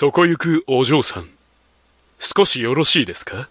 [0.00, 1.28] そこ行くお嬢さん。
[2.18, 3.50] 少しよろしいですか？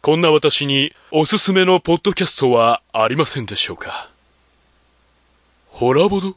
[0.00, 4.08] こんな私におすすめのポッドキャストはありませんでしょうか？
[5.70, 6.36] ホラボド？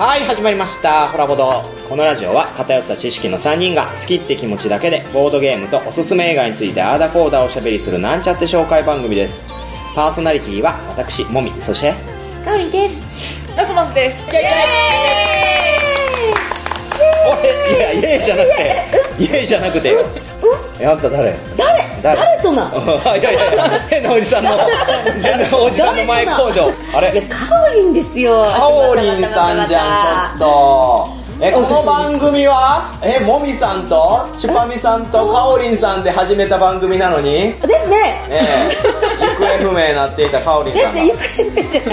[0.00, 1.06] はい、始まりました。
[1.06, 1.81] ホラボド。
[1.92, 9.44] このラジオは偏った知識の3人が好きって気持ちだけでボードゲームとおすすめ映画についてあーだこーだおしゃべりするなんちゃって紹介番組です。
[9.94, 11.92] パーソナリティは私、もみ、そして、
[12.46, 12.96] かおりです。
[13.54, 14.26] ナスマスです。
[14.30, 16.32] イェイイェイ
[17.28, 18.84] 俺、いや、イェイじゃなくて、
[19.18, 19.94] イェイじゃなくて、
[20.80, 21.36] え、あんた誰？
[21.58, 22.00] 誰？
[22.02, 22.16] 誰？
[22.16, 22.72] 誰とな？
[23.18, 24.56] いやいやいや、変なおじさんの、
[25.22, 26.72] 変なおじさんの前工場。
[26.94, 27.12] あれ？
[27.12, 28.44] いや、かおりんですよ。
[28.44, 31.11] かおりんさんじゃん、ちょっと。
[31.44, 38.28] え、この番組は、え、もみさんと、ちぱみさんとかおりんさんで始めた番組なのに、ですね。
[38.30, 38.70] え
[39.42, 41.02] 方不明になっていたかおりんさんが。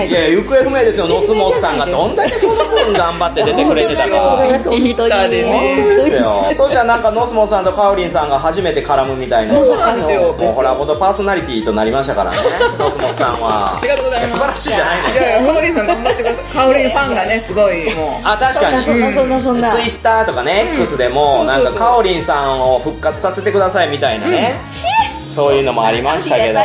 [0.03, 4.19] いいや、行方不明ですよ、ノスモスさんがどんだけその分頑張って出てくれてたか。
[4.19, 4.81] 本当に。
[4.81, 6.55] ヒッターで。
[6.55, 9.49] そしたらなんかノスモスさんとかおりんさんが初めて絡むみたいな。
[9.49, 12.37] そうなんですよもうほら、ほんとパーソナリティとなりましたからね、
[12.77, 13.79] ノスモスさんはあ。
[13.81, 14.33] りがとうございます。
[14.33, 16.43] 素晴らしいじゃないのいやいや、カオリンさん頑張ってください。
[16.53, 18.83] カオリンファンがね、すごい、もあ、確かに。
[18.85, 19.69] そんなそんなそんな。
[19.69, 24.55] ツイッターとかね、X でも、なんか、かおりんさんを復活させてくださいみたいなね、
[25.39, 26.59] そういうのもありましたけど、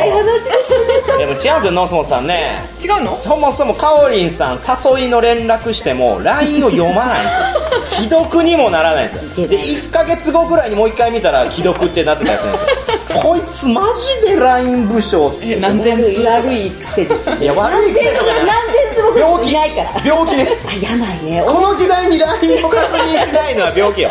[1.17, 2.59] でも違うんですよ、ノースモスさんね。
[2.77, 2.85] う。
[2.85, 3.15] 違うの？
[3.15, 8.09] そもそもかおりんさん誘いの連絡しても LINE を読まないんですよ。
[8.09, 9.47] 既読にもならないんですよ。
[9.47, 13.21] で1ヶ月後くらいにもう一回見たら既読ってなってたりするんですよ。
[13.23, 13.81] こいつマ
[14.21, 15.51] ジで LINE 部署って。
[15.51, 17.43] え、何千悪い癖です。
[17.43, 18.45] いや悪い癖とかじゃない。
[18.45, 19.89] 何千つ僕病気いないから。
[20.03, 20.35] 病気。
[20.35, 20.67] です。
[20.67, 21.41] あ、やばいね。
[21.47, 24.09] この時代に LINE を確認しないのは病気よ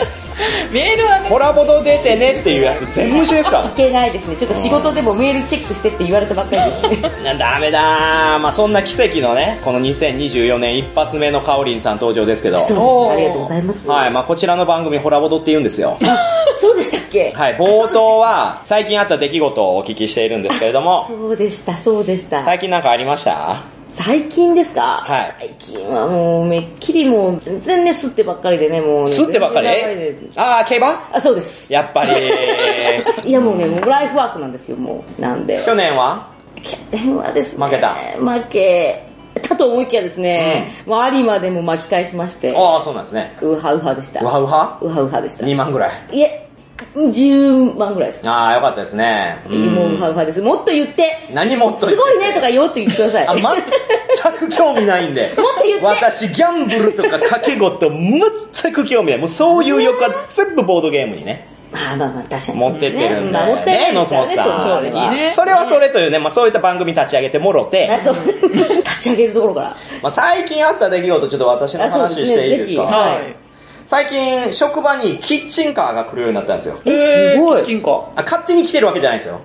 [0.73, 3.59] メールはね、ホラボド出てねっていうやつ全無視ですか？
[3.63, 4.37] らいけないですね。
[4.37, 7.11] ちょっと仕事でもメールチェックしてって言われたばっかりですね。
[7.25, 12.75] なダメだーまあそんな奇跡のねこの2024年一発目のかおりんさん登場ですけどそ
[13.09, 13.89] うありがとうございます。
[13.89, 15.97] はいまあこちらの番組ホラボドって言うんですよ
[16.61, 17.33] そうでしたっけ？
[17.35, 22.43] はい冒頭は最近あった出来事をお聞きしているんですけれども そうでした、そうでした。
[22.43, 23.74] 最近なんかありました？
[23.89, 25.05] 最近ですか？
[25.07, 29.13] はい最近はもうめっきりもう全然ね、吸ってばっかりでね、もうね。
[29.13, 29.69] 吸ってばっかり？
[30.37, 31.09] あー競馬？
[31.13, 31.73] あ、そうです。
[31.73, 32.11] やっぱり
[33.29, 35.21] いやもうね、もうライフワークなんですよ、もう。
[35.21, 35.63] なんで。
[35.65, 36.27] 去年は？
[36.63, 37.65] 去年はですね。
[37.65, 37.95] 負けた？
[38.19, 39.07] 負け
[39.43, 44.21] たと思いきやですね、もう有馬でも巻き返しまして、ああそうなんですねウハウハでした。
[44.25, 44.79] ウハウハ？
[44.81, 45.45] ウハウハでした。
[45.45, 46.44] 2万ぐらいいえ、
[46.95, 48.29] 10万ぐらいです。
[48.29, 50.41] ああよかったですねうんもうウハウハです。
[50.41, 53.27] もっと言って、何もっとすごいねとか言おうって言ってください。
[53.29, 55.33] あ、全く興味ないんで。
[55.37, 59.19] もっと言って私、ギャンブルとか賭け事、全く興味ない。
[59.19, 63.33] もうそういう欲は全部ボードゲームにね、まあまあまあ、確かに、持ってってるんで。
[63.33, 64.63] まあ、持ってないね、ノスモスさん。
[64.63, 69.77] そうですねそれはそれというね、まあそういった番組立ち上げてもろて、 立ち上げるところから。
[70.01, 72.83] まあ最近あった出来事、ちょっと私の話していいですか？
[72.83, 73.44] はい。
[73.87, 76.79] 最近、職場にキッチンカーが来るようになったんですよ。
[76.87, 79.41] えすごいキッチンカーあ、勝手に来てるわけじゃないですよ。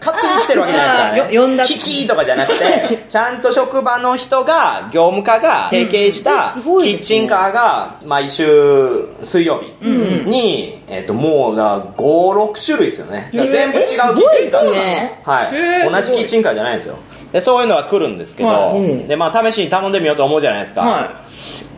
[0.00, 1.38] 勝手に来てるわけじゃないですからね。
[1.38, 13.30] 呼んだキキとかじゃなくて、 ちゃんと職場の人が、業務課が提携したうんすごいキッチンカーが、毎週水曜日に、えっと、もうだ、5、6種類ですよね。
[13.32, 13.96] 全部違うキッ
[14.40, 14.72] チンカー。
[14.72, 15.90] ねはい。
[15.90, 16.96] 同じキッチンカーじゃないんですよ。
[17.32, 20.80] で、そういうのは来るんですけど、はいで、まあ試しに頼んでみようと思うじゃないですか。
[20.80, 20.90] はい。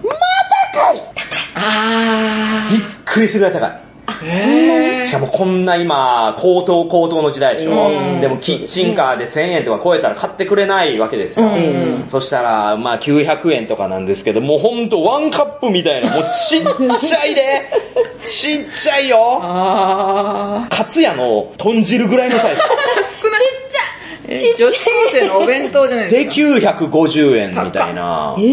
[0.07, 0.21] また
[0.73, 1.03] 高い
[1.55, 3.71] あびっくりするぐらい高い。
[3.71, 3.91] ー。
[4.23, 11.47] へしかもこんな今、高騰高騰の時代でしょ、うんでもキッチンカーで1000円とか超えたら買ってくれないわけですよ。
[11.47, 16.63] うんそしたら、まあ900円とかなんですけど、もうほんとワンカップみたいな、もうちっ
[16.99, 17.71] ちゃいで
[18.27, 22.61] ちっちゃいよあカツヤの豚汁ぐらいのサイズ。
[22.61, 22.65] ー。
[23.23, 23.70] 少ない。
[24.31, 26.71] え女子高生のお弁当じゃないでですか。
[26.87, 28.37] 950円みたいな。
[28.39, 28.45] えー、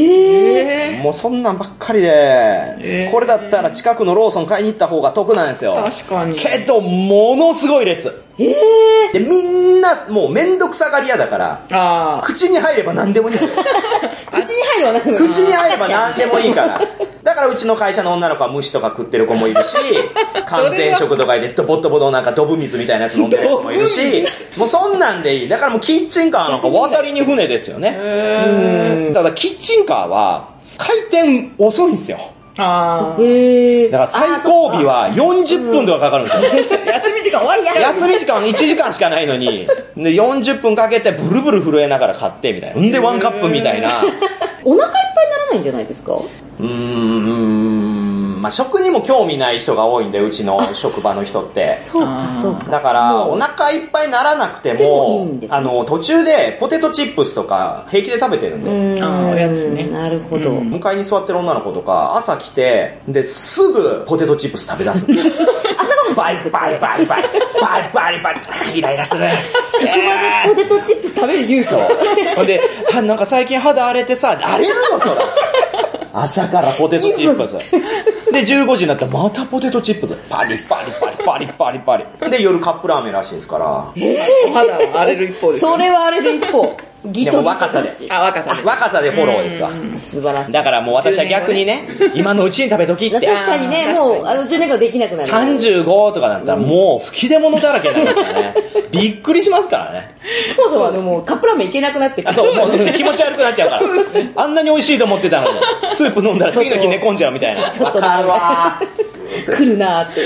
[0.98, 5.76] えもうそんなんばっかりで、ーこれだったら近くのローソン買いに行った方が得なんですよ。
[5.76, 8.12] 確かにけど、ものすごい列。
[8.40, 11.78] えー、で、みんな、もうめんどくさがり屋だから、ー。
[11.78, 12.26] あー。
[12.26, 13.38] 口に入れば何でもいい。
[13.38, 16.82] 口に入るわなく口に入れば何でもいいから。
[17.28, 19.76] だからうちの会社の女の子は虫とか食ってる子もいるし、
[20.48, 24.26] 完全食とかでドボッドボのなんかドブ水みたいなやつ飲んでる子もいるし、
[24.56, 25.50] もうそんなんでいい。
[25.50, 29.12] だからもうキッチンカーなんか渡りに船ですよね。
[29.14, 30.46] ただキッチンカーは
[30.78, 32.18] 回転遅いんですよ。
[32.60, 33.92] あへー。
[33.92, 36.50] だから最後尾は40分とかかかるんですよ。
[36.64, 36.88] ー。
[36.88, 37.82] 休み時間終わっちゃう。
[37.94, 42.82] 休み時間1時間しかないのに、で40分かけてブルブル震えながら買ってみたいな。
[42.82, 44.02] んでワンカップみたいな。
[44.64, 46.14] お腹いっぱいにないんじゃないですか？
[46.60, 51.76] うーん、まあ食にも興味ない人が多いんで、うちの職場の人って。
[51.92, 52.64] そうか、そうか。
[52.66, 58.70] だから、お腹いっぱいにならなくてでもいいもんです、ねあの、途中でポテトチップスとか平気で食べてるんで。
[58.72, 60.50] うんあーおやつねなるほど。
[60.50, 65.06] うん向かいに座ってる女の子とか、朝来て、で、すぐポテトチップス食べ出す。
[66.18, 69.26] バリバリバリバリ、バリバリバリ、あイライラする。
[70.48, 72.60] ポテトチップス食べる勇気ほんで、
[72.92, 75.22] あなんか最近肌荒れてさ、荒れるのそれ。
[76.14, 77.54] 朝からポテトチップス。
[78.32, 80.16] で、15時になったらまたポテトチップス。
[80.28, 82.32] パリパリパリパリパリパリ。
[82.32, 83.66] で、夜カップラーメンらしいですから。
[83.68, 86.76] お肌は荒れる一方ですよそれはあれで一方。
[87.12, 88.64] ギでトギトも若さであ、若さで。
[88.64, 89.70] 若さでフォローですわ。
[89.98, 90.52] 素晴らしい。
[90.52, 93.26] だからもう私は逆にね、今のうちに食べときって。
[93.26, 95.32] 確かにね、もう、あの、10年間できなくなる。
[95.32, 98.56] 35とかだったらもう吹き出物だらけになりますからね。
[98.92, 100.16] びっくりしますからね。
[100.56, 102.38] そもそもあの、もうカップラーメンいけなくなってくあ、る。
[102.38, 103.82] そう、もう気持ち悪くなっちゃうから。
[104.36, 105.60] あんなに美味しいと思ってたのに、
[105.94, 107.70] スープ飲んだら次の日寝込んじゃうみたいな。
[107.72, 108.80] ちょっとわかるわ
[109.52, 110.22] 来るなーって。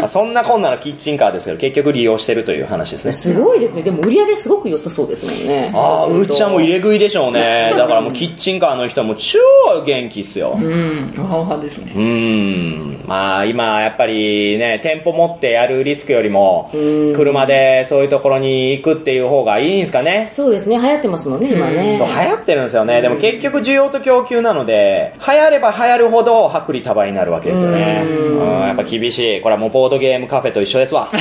[0.00, 3.12] まあそんなこんなのキッチンカーですけど、結局利用してるという話ですね。
[3.12, 3.82] すごいですね。
[3.82, 5.72] でも売り上げすごく良さそうですもんね。
[5.74, 7.72] ああ、うっちゃんも入れれ食いでしょうね。
[7.76, 9.38] だからもうキッチンカーの人も超
[9.84, 10.56] 元気っすよ。
[10.56, 11.98] うん、おはですねう。
[11.98, 13.00] ーん。
[13.06, 16.70] まあ今やっぱりね、店舗持ってやるリスクよりも、
[17.14, 20.28] 車でそういうところに行くっていう方がいいんですかね。
[20.30, 20.78] そうですね。
[20.78, 21.96] 流行ってますもんね、今ね。
[21.98, 23.02] そう、流行ってるんですよね。
[23.02, 28.04] でも結局需要と供給なので、流行れば流行るほど薄利多売になるわけですよね。
[28.08, 29.40] うん、やっぱ厳しい。
[29.40, 31.10] これはもうボードゲームカフェと一緒ですわ。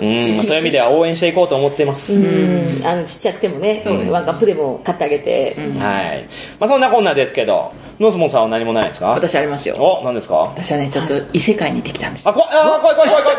[0.00, 2.12] うん、そういう意味では応援していこうと思っています。
[2.14, 2.86] うん。
[2.86, 5.56] あの、ちっちゃくてもね、ワンカップでも買ってあげて。
[5.76, 6.28] はい。
[6.60, 9.08] まあそんなこんなですけど、ノースモンさんは何もないですか？
[9.08, 9.74] 私ありますよ。
[9.76, 10.36] お、何ですか？
[10.36, 12.28] 私はね、ちょっと異世界に行ってきたんです。
[12.28, 13.36] あ、怖い、あ、怖い怖い怖い怖い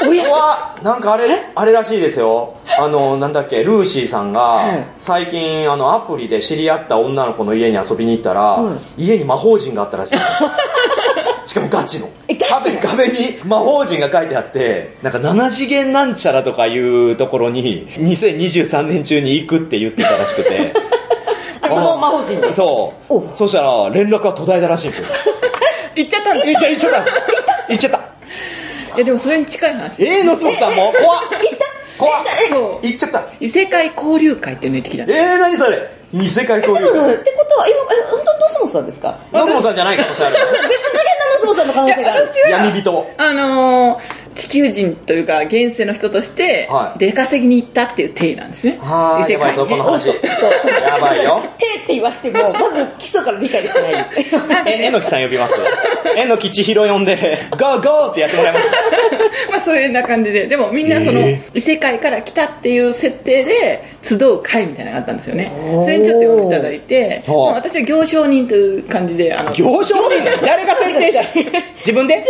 [0.00, 0.18] 怖い。
[0.26, 2.54] うわ、 なんかあれ、あれらしいですよ。
[2.76, 4.62] あの、なんだっけ、ルーシーさんが、
[4.98, 8.58] 最近、あの、アプリで知り合った女の子の家に遊びに行ったら、
[8.98, 10.18] 家に魔法陣があったらしい。
[11.50, 12.08] しかもガチの。
[12.28, 20.72] 壁、壁に魔法陣が書いてあって、なんか7次元なんちゃらとかいうところに、2023年中に行くって言ってたらしくて。
[21.68, 22.52] その魔法陣で。
[22.52, 23.34] そうお。
[23.34, 25.06] そしたら、連絡が途絶えたらしいんですよ。
[25.96, 26.98] 行っちゃったんです行っちゃ行っちゃった
[27.68, 29.18] 行っちゃったいや、でも？
[29.18, 30.04] それに近い話。
[30.04, 31.20] えー、のつもさんも怖っ
[31.98, 32.86] 怖っそう。
[32.86, 35.18] 行っちゃった異世界交流会っていうのに行ってきたんです。
[35.20, 35.99] えー、何それ？
[36.12, 37.14] 異世界交流会。
[37.14, 37.74] ってことは、え、え
[38.10, 39.16] 本当にドスモスさんですか？
[39.32, 40.34] ノスモさんじゃない可能性ある。
[40.34, 42.28] 別次元のドスモスさんの可能性がある。
[42.50, 43.06] 闇人。
[43.18, 48.78] あのー、地球人というか、現世の人としては、い出稼ぎに行ったっていう体なんですね。
[48.80, 49.84] はーい、異世やばいぞ、界にね。
[49.84, 50.08] この話。
[50.08, 50.14] や
[51.00, 51.42] ばいよ。
[51.58, 54.36] 手って言われても、まず基礎から理解できてないです。
[54.66, 55.54] え、えのきさん呼びます？
[56.16, 57.16] えのきちひろ呼んで、
[57.50, 58.66] ゴーゴーってやってもらいます？
[59.50, 60.46] まあ、それな感じで。
[60.46, 65.52] でも、みんなそのえ、異世界から来たっていう設定で、集う会みたいなのがあったんですよね。
[65.82, 70.24] それにちょっと読んでいただいて、まあ私は行商人という感じで、あの、行商人？
[70.42, 71.22] 誰が設定した？
[71.80, 72.14] 自分で？
[72.14, 72.26] いやい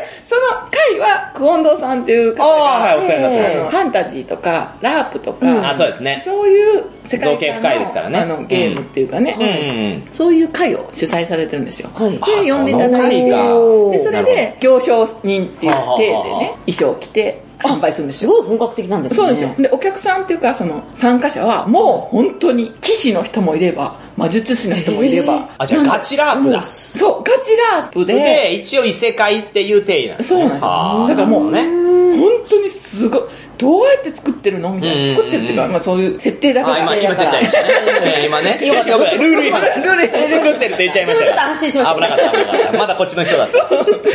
[0.00, 3.76] や、その回は、クオンドーさんっていう方が、はいお世話になってます。
[3.76, 5.66] ファンタジーとか、ラープとか、うん。
[5.66, 6.18] あ、そうですね。
[6.24, 8.18] そういう世界造形深いですからね。
[8.20, 9.44] あの、ゲームっていうかね、うん。
[9.44, 10.08] うんうん。
[10.10, 11.90] そういう会を主催されてるんですよ。
[11.92, 12.12] はい
[12.44, 18.30] で、呼んでいただいて、で、それで、行商人っていうステーでね、衣装を着て、販売するんですよ。
[18.30, 19.16] すごい本格的なんですね。
[19.16, 19.54] そうですよ。
[19.58, 26.62] で、お客さんっていうか、その、参加者は、もう本当に、騎士の人もいれば、魔術師の人もいれば、あ、じゃあガチラープだ。
[26.62, 30.40] そう、ガチラープで、で、一応異世界っていう定義なんですね。
[30.40, 31.62] そうなんですよはあだからもうね。
[32.16, 33.22] 本当にすごい、
[33.58, 34.72] どうやって作ってるの？
[34.74, 35.08] みたいな。
[35.08, 36.96] 作ってるっていうか、まあそういう設定だかあ、ら。
[36.96, 37.68] 今、今出ちゃいましたね。
[38.18, 38.58] え ー今ね。
[38.66, 39.28] よかったルール。
[39.34, 42.78] ルール作ってるって言っちゃいましたちょっと安心しました危なかった、危なかった。
[42.78, 43.48] まだこっちの人だ。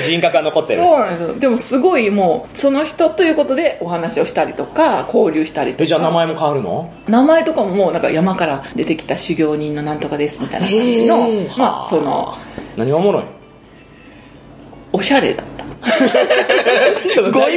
[0.06, 0.82] 人格が残ってる。
[0.82, 1.34] そうなんですよ。
[1.36, 5.84] でもすごいもう、その人ということでお話をしたりとか、交流したりとか。
[5.84, 6.92] え、じゃあ名前も変わるの？
[7.08, 11.28] 名前とかももうなんか山から出てきた修行人のなんとかですみたいな感じの
[11.58, 12.36] まあその、
[12.76, 13.24] 何がおもろい？
[14.92, 15.60] おしゃれだった。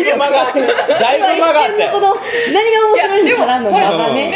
[0.02, 1.88] いぶ間が、だいぶ間があって。
[1.92, 2.14] この、
[2.52, 4.34] 何が面白いのかなのね。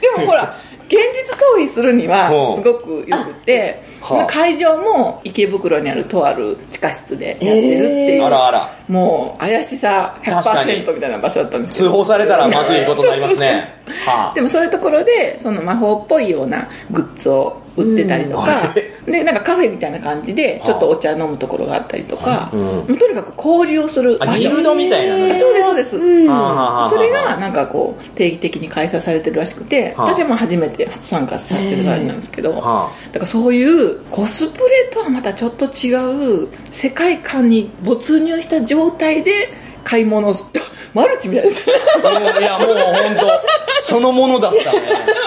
[0.00, 0.56] でもほら、
[0.86, 4.26] 現実逃避するにはすごく良くて、はあ。
[4.26, 8.76] 会場も池袋にあるとある地下室でやってるっていう、あらあら。
[8.88, 10.72] もう怪しさ確かに。
[10.84, 11.90] 100%みたいな場所だったんですけど。
[11.90, 13.82] 通報されたらまずいことになりますね。
[14.04, 18.74] はでもそういうところで、その魔法っぽいようなグッズを売ってたりとか、
[19.06, 24.36] で、なんかカフェみたいな感じで、ちょっとお茶飲むところがあったりとか、うんもうとにかく交流をするあ。
[24.36, 25.34] ギルドみたいなのね。
[25.34, 25.96] そうです、そうです。
[25.96, 26.28] うん。
[26.28, 30.14] はあはあはあそれがなんかこう定期的に開催されてるらしくて、はあ。
[30.14, 40.32] 私はもう初めて初参加させてる感じなんですけど、はだからそういうコスプレとはまたちょっと違う世界観に没入した状態で買い物
[40.94, 43.40] マルチみたいですいや、もう本当
[43.82, 44.80] そのものだったね。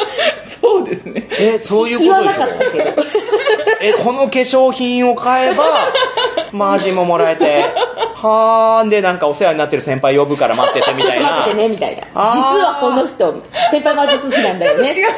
[0.42, 2.46] そうですねえ、そういうことでしょ。
[3.82, 5.64] え、この化粧品を買えば、
[6.54, 7.66] マージンももらえて、
[8.16, 11.58] はーんでなんかお世話になってる先輩呼ぶから待っててみたいな待って。
[11.62, 12.04] ね、みたいな。
[12.04, 14.90] 実はこの人、先輩魔術師なんだよね。
[14.90, 15.14] 違う、ちょっ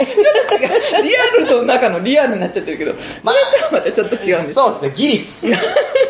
[0.50, 1.04] と違う。
[1.04, 4.54] リアルの中のリアルになっちゃってるけど、それとはまたちょっと違うんです。
[4.54, 5.46] そうですね、ギリっす。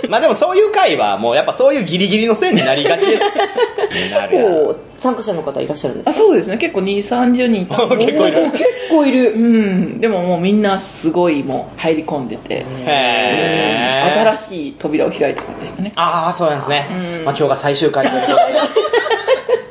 [0.10, 3.17] まあでもそういう回はもうやっぱそういうギリギリの線になりがちです。
[3.90, 6.58] 結構参加者の方いらっしゃるんですあ、そうですね。
[6.58, 7.78] 結構2、30人いた。
[7.96, 8.52] 結構いる。
[8.52, 9.32] 結構いる。
[9.32, 10.00] うん。
[10.00, 14.14] でももうみんなすごいもう入り込んでて、へー。
[14.14, 15.92] 新しい扉を開いた感じでしたね。
[15.96, 16.88] ああ、そうなんですね。
[17.24, 18.88] まあ今日が最終回ということで。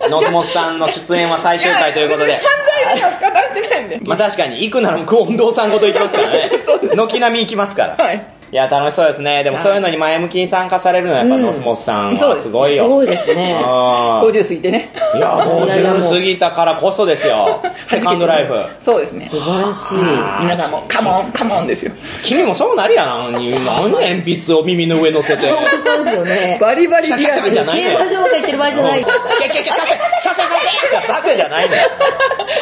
[0.09, 2.35] ノスモスさんの出演は最終回ということで。
[2.35, 2.43] 犯
[2.87, 4.01] 罪には語してないんで。
[4.05, 6.51] まあ確かに、行くなら久遠堂さんごと行きますからね。
[6.95, 8.05] 軒並み行きますから。
[8.05, 8.36] はい。
[8.53, 9.43] いや、楽しそうですね。
[9.43, 12.85] でもそういうのに前向きに参加されるのはやっぱノスモスさんはそうですすごいよ。
[12.85, 13.61] すごいですね。
[13.65, 14.93] あー50過ぎてね。
[15.17, 17.61] いや、50過ぎたからこそですよ。
[17.85, 18.55] セカンドライフ。
[18.81, 19.27] そうですね。
[19.27, 20.45] 素晴らしい。
[20.45, 21.93] 皆さんも、カモン、カモンですよ。
[22.23, 23.33] 君もそうなるやん。
[23.33, 25.51] 何 鉛筆を耳の上乗せて。
[25.51, 26.59] 本当ですよね。
[26.61, 27.67] バリバリリアシャシャシャじゃル。
[27.67, 29.05] ない競馬場が言ってる場合じゃない。
[29.05, 29.99] キャキャキャ、させ、さ
[30.37, 31.83] せ、させ、させじゃないのよ。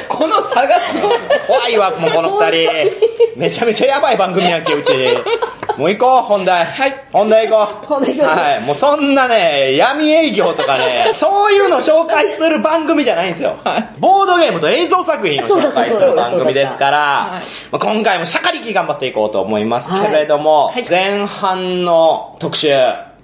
[0.08, 1.18] この差がすごい。
[1.46, 2.70] 怖いわ、もうこの二人。
[3.36, 4.92] めちゃめちゃやばい番組やんけ、うち。
[5.76, 6.64] もう行こう、本題。
[6.64, 7.86] はい本題行こう。
[7.86, 8.60] 本題行こうはい。
[8.60, 13.56] もうそんなね、闇営業とかね、そういうの紹介する番組じゃないんですよ。
[13.98, 16.98] ボードゲームと映像作品を紹介する番組ですから、
[17.70, 22.74] まあ今回もシャカリキ頑張っていこうと思いますけれども、前半の特集、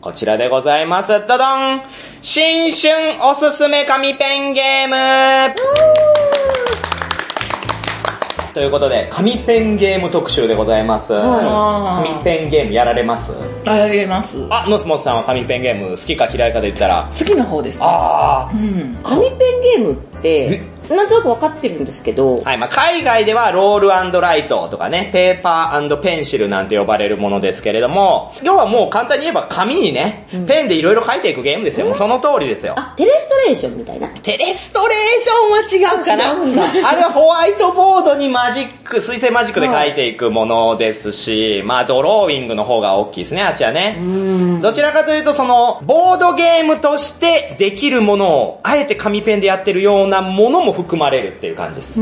[0.01, 1.09] こちらでございます。
[1.27, 1.83] ドドン
[2.23, 6.20] 新春おすすめ紙ペンゲーム
[8.53, 11.13] ということで、紙ペンゲーム特集でございます。
[11.13, 13.33] は紙ペンゲームやられます？
[13.67, 14.37] あ、やります。
[14.51, 17.79] あ、ノスモスさんは紙ペンゲーム好きか嫌いかで言ったら、好きな方です。
[17.81, 18.99] あうん。
[19.05, 31.87] 紙ペンゲームって、なんとなく分かってるんですけど、はい、まあ海外ではロールライトとかね、ペーパーペンシルなんて呼ばれるものですけれども、要はもう簡単に言えば紙にね、ペンでいろいろ書いていくゲームですよ。
[31.87, 32.75] もうその通りですよ。
[32.77, 34.09] あ、テレストレーションみたいな。
[34.09, 34.89] テレストレー
[35.21, 36.89] ションは違うかな？
[36.91, 43.99] あれはホワイトボードにマジック、水性マジックで書いていくものですし、まあドローイングの方が大きいですね、あっちはね。
[44.61, 52.01] どちらかというとその、ボードゲームとしてできるものを、あえて紙ペンでやってるようなものも含まれるっていう感じです。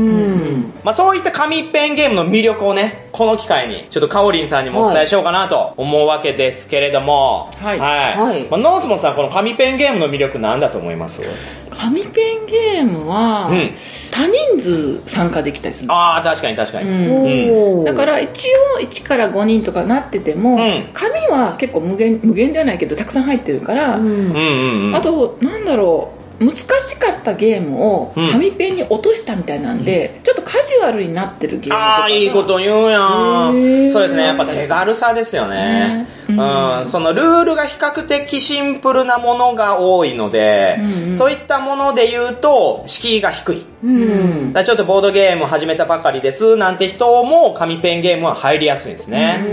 [0.83, 7.79] まあそういった紙ペンゲームの魅力をね、この機会に、ちょっとカオリンさんにもお伝えしようかなと思うわけですけれども、はい。
[7.79, 8.17] はい。
[8.17, 8.47] はい。
[8.49, 11.21] まあ、ノースモンさん、この紙ペンゲームの魅力なんだと思います？
[11.69, 13.71] 紙ペンゲームは、うん。
[14.11, 16.89] 多人数参加できたりするんですああ、確かに確かに。
[16.89, 17.83] うん。
[17.85, 20.89] だから一応1から5人とかなってても、うん。
[20.93, 24.95] 紙は結構無限無限ではないけどたくさん入ってるから、うんうんうんうん。
[24.95, 26.65] あとなんだろう難し
[26.97, 33.87] かったゲームをうん紙ペンに落としたみたいなんで、ちょっとカジュアルになってるゲームとかああ、いいこと言うやへん。
[33.87, 34.23] ーそうですね。
[34.23, 36.07] やっぱ手軽さですよね。
[36.39, 43.65] うん、そのルールが比較的シンプルなものが多いので、うんうんそういったもので言うと、敷居が低い。
[43.83, 44.53] うん。
[44.53, 49.43] だからちょっとボードゲーム始めたばかりですなんて人も紙ペンゲームは入りやすいんですね。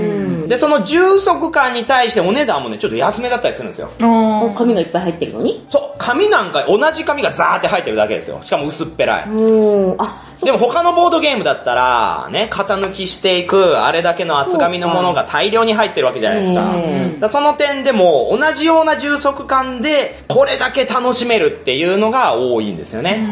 [0.47, 3.90] で、その充足感に対してお値段もね、ちょっと安めだったりするんですよ。
[4.00, 5.66] あ紙がいっぱい入ってるのに？
[5.71, 8.40] そう、紙なんか同じ紙がザーって入ってるだけですよ。
[8.45, 9.28] しかも薄っぺらい。
[9.28, 9.97] うん。
[9.99, 16.75] あ、そでも他のボードゲームだったら、ね、型抜きしていく、あれだけの厚紙のものが大量に入ってるわけじゃないですか。
[16.78, 17.30] うん。
[17.30, 23.26] その点でも、同じような充足感で、これだけ楽しめるっていうのが多いんですよね。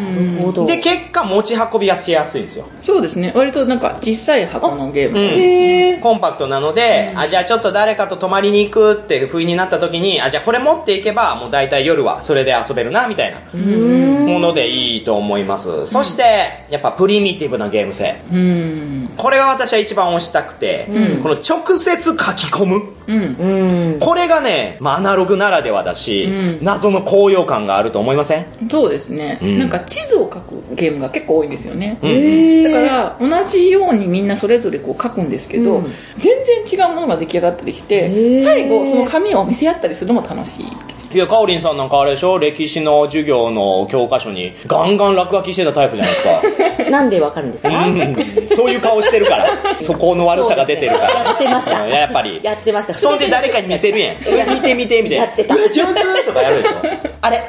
[0.67, 2.67] で、結果持ち運びやしやすいんですよ。
[2.83, 3.33] そうですね。
[3.35, 15.87] 割となんか小さい箱のゲームですね、へーコンパクトなので、あ、じゃあちょっと誰かと泊まりに行くって不意になった時に、あ、じゃあこれ持っていけば、もう大体夜はそれで遊べるな、みたいなものでいいと思います。
[15.87, 18.21] そして、やっぱプリミティブなゲーム性。
[18.33, 19.11] うん。
[19.17, 20.89] これが私は一番推したくて、
[21.23, 22.83] この直接書き込む。
[23.07, 23.99] うんうん。
[24.01, 26.65] これがね、まあアナログならではだし、うん。
[26.65, 28.47] 謎の高揚感があると思いません？
[28.71, 29.59] そうですね、うん。
[29.59, 35.85] なんか地図を書くゲームが結構多いんですよね、だから同じようにみんなそれぞれこう書くんですけど、うん。
[36.19, 36.33] 全
[36.67, 38.39] 然違うものが出来上がったりしてー。
[38.41, 42.39] 最後その紙を見せ合ったりするのも楽しいみたいいや、かおりんさんなんかあれでしょ？
[42.39, 46.21] 歴史の授業の教科書にガンガン落書きしてたタイプじゃないで
[46.67, 46.91] すか。
[46.91, 47.69] なんでわかるんですか？
[47.69, 48.17] うん
[48.57, 49.49] そういう顔してるから。
[49.81, 51.25] そこの悪さが出てるから。
[51.25, 51.83] やってました。
[51.83, 52.41] うんやっぱり。
[52.43, 52.95] やってました。
[52.95, 54.37] そんで誰かに見せるやん。
[54.37, 55.25] や見て見てみたいな。
[55.27, 56.75] やってた 上手とかやるでしょ。
[57.21, 57.43] あれ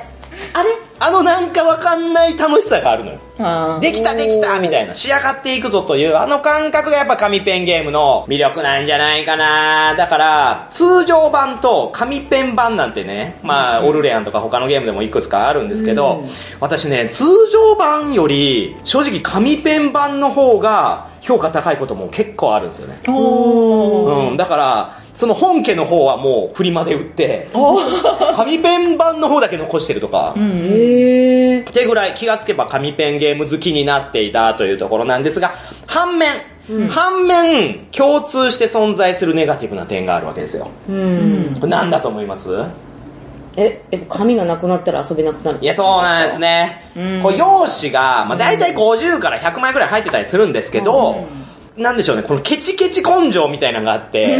[0.53, 0.69] あれ？
[0.99, 3.19] あのなんかわかんない楽しさがあるのよ。
[3.37, 9.95] なできたできたみたいな、仕上がっていくぞという、あの感覚がやっぱ紙ペンゲームの魅力なんじゃないかな。
[9.95, 16.23] だから、通常版と紙ペン版なんてね、まあ、オルレアンとか他のゲームでもいくつかあるんですけど、
[16.61, 23.01] 私ね、通常版より、正直紙ペン版の方が評価高いことも結構あるんですよね。
[23.07, 27.47] うん、だから、その本家の方はもうフリマで売って、
[28.35, 31.59] 紙ペン版の方だけ残してるとか、へえ。
[31.61, 35.53] ってぐらい気がつけば紙ペンゲーム好きになっていたというところなんですが、
[35.87, 40.67] 反面、反面、共通して存在するネガティブな点があるわけですよ。
[40.89, 41.53] うん。
[41.61, 42.49] なんだと思います？
[43.57, 46.91] え、え、紙がなくなったら遊べなくなるいや、そうなんですね。
[47.23, 51.25] こう、用紙が、まあ、大体50から100枚ぐらい入ってたりするんですけど、
[51.77, 54.39] なんでしょうね、このケチケチ根性みたいなのがあって、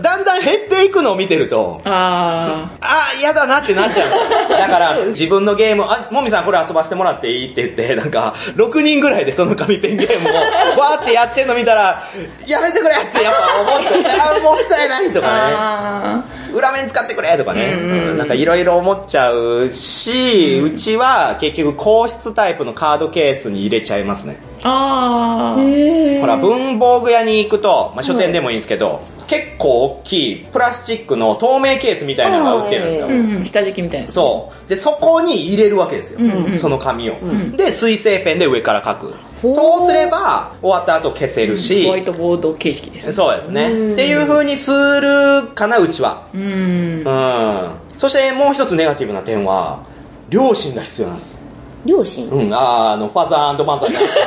[0.00, 4.48] だんだん減っていくのを見てると、ああー、嫌だなってなっちゃう。
[4.48, 10.32] だから、 自分のゲーム、あ、もみさんこれ遊ばせてもらっていいって言って、なんか、6人ぐらいでその紙ペンゲームを、
[10.80, 12.08] わーってやってんの見たら、
[12.46, 14.40] やめてくれってやっぱ思っちゃう。
[14.40, 15.22] もったいないとあ。
[15.22, 15.32] かね。
[15.54, 16.22] あ
[16.54, 17.76] 裏面使ってくれとかね、う
[18.14, 24.36] んなんかいろいろ思っちゃうし、うちは結局硬質タイプのカードケースに入れちゃいますね。
[24.64, 25.56] あ。
[25.58, 26.20] あ。
[26.20, 33.06] ほら、文房具屋に行くと、まあ、書店でもいいんですけど、結構大きいプラスチックの透明ケースみたいなのが売ってるんですよ。
[33.06, 34.08] はいうんうん、下敷きみたいな。
[34.08, 34.68] そう。
[34.68, 36.18] で、そこに入れるわけですよ。
[36.58, 37.14] その紙を、
[37.56, 39.14] で、水性ペンで上から書く。
[39.40, 43.12] そうすれば、終わった後消せるし、ホワイトボード形式ですね。
[43.12, 43.92] そうですね。
[43.92, 46.26] っていう風にするかな、うちは。
[46.32, 47.02] うん。
[47.04, 47.70] うん。
[47.96, 49.80] そしてもう一つネガティブな点は、
[50.28, 51.41] 両親が必要なんです。
[51.84, 54.26] 両親うん、あーあの、ファザーマザーじゃなくてね。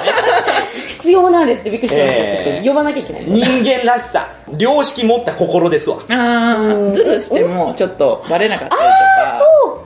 [1.05, 2.07] 必要なんですってびっくりしました。
[2.07, 3.25] えー呼ばなきゃいけない。
[3.27, 5.97] 人間らしさ、良識持った心ですわ。
[6.09, 6.57] あ
[6.89, 9.14] あ、ズルしてもちょっとバレなかったりとか。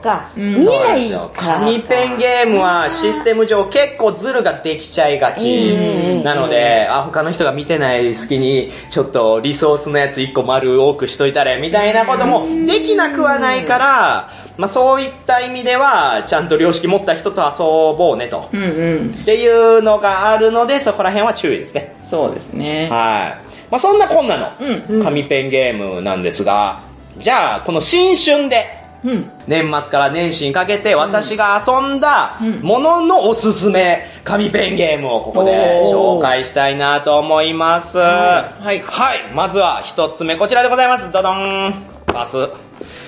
[0.00, 0.30] うか。
[0.34, 17.58] 見えないから紙ペンゲームはシステム上結構ズルができちゃいがちなので、あ、他の人が見てない隙にちょっとリソースのやつ1個丸多くしといたれみたいなこともできなくはないから、まあそういった意味ではちゃんと良識持った人と遊
[17.96, 18.48] ぼうねと。
[18.52, 19.10] うんうん。
[19.10, 21.96] っていうのがあるので、そこら辺は注意ですね。
[22.02, 22.88] そうですね。
[22.90, 23.50] はい。
[23.70, 24.52] まあそんなこんなの、
[24.98, 26.80] う紙ペンゲームなんですが、
[27.16, 29.30] じゃあ、この新春で、うん。
[29.46, 37.98] 年末から年始にかけて私が遊んだもののおすすめ紙ペンゲームをここで紹介したいなと思います。
[37.98, 39.32] はいはい。
[39.34, 41.10] まずは一つ目こちらでございます。
[41.10, 41.74] ドドン。
[42.06, 42.36] パス。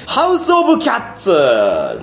[0.06, 1.30] ハウスオブキャッツ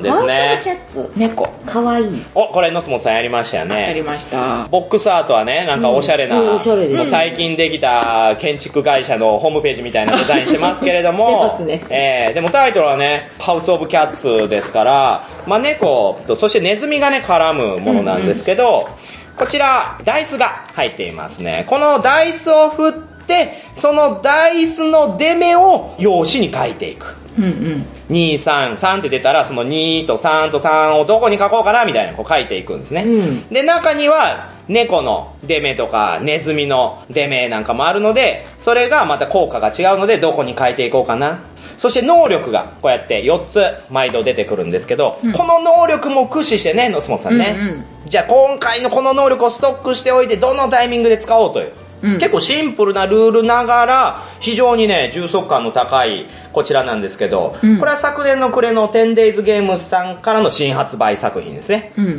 [0.02, 0.62] ですハウスオブキね。
[0.66, 1.12] ャッツ。
[1.16, 1.48] 猫。
[1.66, 2.26] かわいい。
[2.34, 4.04] お、これノスモさんやりましたよやりね。
[4.04, 4.68] ました。
[4.70, 6.60] ボックスアートはね、なんかおしゃれな、うんう
[7.06, 18.90] 最近できた建築会社のホームページみたいなデザインしてますけれども、 してますねえー、でもタイトルはね、ハウスオブキャッツですから、まあ猫と、そしてネズミがね、絡むものなんですけど、
[19.38, 21.66] こちら、ダイスが入っていますね。
[21.68, 22.92] このダイスを振っ
[23.26, 27.16] て、そのダイスの出目を用紙に書いていく。
[27.40, 27.86] うんうん。
[28.10, 33.04] 2、3、3って出たら、その2と3と3をどこに書こうかなみたいなこう書いていくんですね。
[33.04, 41.40] うんで、中には、猫の出目とか、ネズミの出目なんかもあるので、それがまた効果が違うので、どこに書いていこうかな。
[41.76, 47.56] そして能力がこうやって4つ毎度出てくるんですけど、この能力も駆使してね、ノスモさんね。
[47.58, 51.74] うんうんじゃあ今回のこの能力をストックしておいて、どのタイミングで使おうという。
[52.02, 61.92] うん結構シンプルなルールながら、非常にね、充足感の高いこちらなんですけど、うんこれは昨年の暮れの 10days ゲームズさんからの新発売作品ですね。
[61.98, 62.12] うんうん。
[62.12, 62.16] う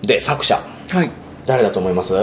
[0.02, 1.10] で、作者、はい。
[1.46, 2.14] 誰だと思います？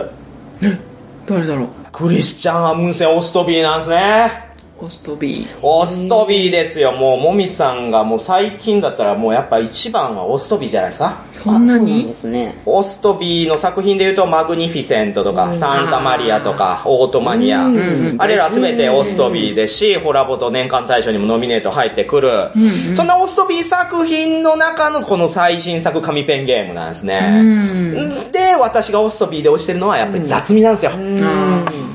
[0.62, 0.80] え、
[1.28, 1.70] 誰だろう？
[1.92, 4.51] クリスチャン・アムンセン・オストビーなんですね。
[4.84, 5.60] オストビー。
[5.62, 6.92] オストビーですよ。
[6.92, 11.24] もう、もみさんがもう最近だったらもうやっぱ一番はオストビーじゃないですか？
[11.32, 12.06] そんなに？
[12.06, 12.60] ですね。
[12.66, 17.68] オストビーの作品で言うと、マグニフィセントとか、サンタマリアとか、オートマニア。
[17.68, 22.50] んあれらすべてオストビーですし、ホラボト年間大賞にもノミネート入ってくる。
[22.58, 27.42] んそんなオストビー作品の中のこの最新作紙ペンゲームなんですうね。
[27.42, 28.32] ん。
[28.32, 30.92] で、私がオストビーで推してるのはやっぱり雑味なんですよ。
[30.94, 30.96] あ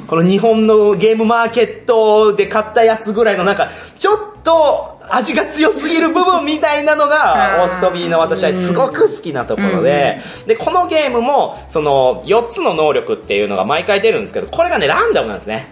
[0.07, 15.71] この日本のゲームマーケットで買ったやつぐらいのなんか、ちょっと味が強すぎる部分みたいなのが、 オーストビーの私はすごく好きなところで、で、このゲームも、その、4つの能力っていうのが毎回出るんですけど、これがね、ランダムなんですね。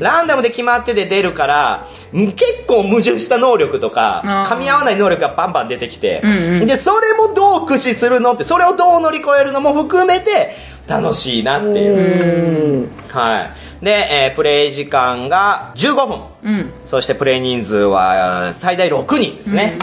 [0.00, 6.20] ランダムで決まってて出るから、ん結構矛盾した能力とか噛み合わない能力がバンバン出てきて、
[6.66, 10.56] で、それもどう駆使するのって、それをどう乗り越えるのも含めて、
[10.86, 12.82] 楽しいなっていう。
[12.82, 12.90] うん。
[13.08, 13.42] は
[13.80, 13.84] い。
[13.84, 16.31] で、えープレイ時間が15分。
[16.42, 16.70] うん。
[16.86, 19.78] そしてプレイ人数は最大6人ですね。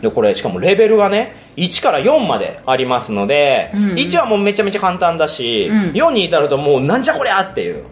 [0.00, 7.84] で、これしかもレベルがね、1から4までありますので、うんうん1はもうめちゃめちゃ簡単だし、うん4に至るともうなんじゃこりゃっていう。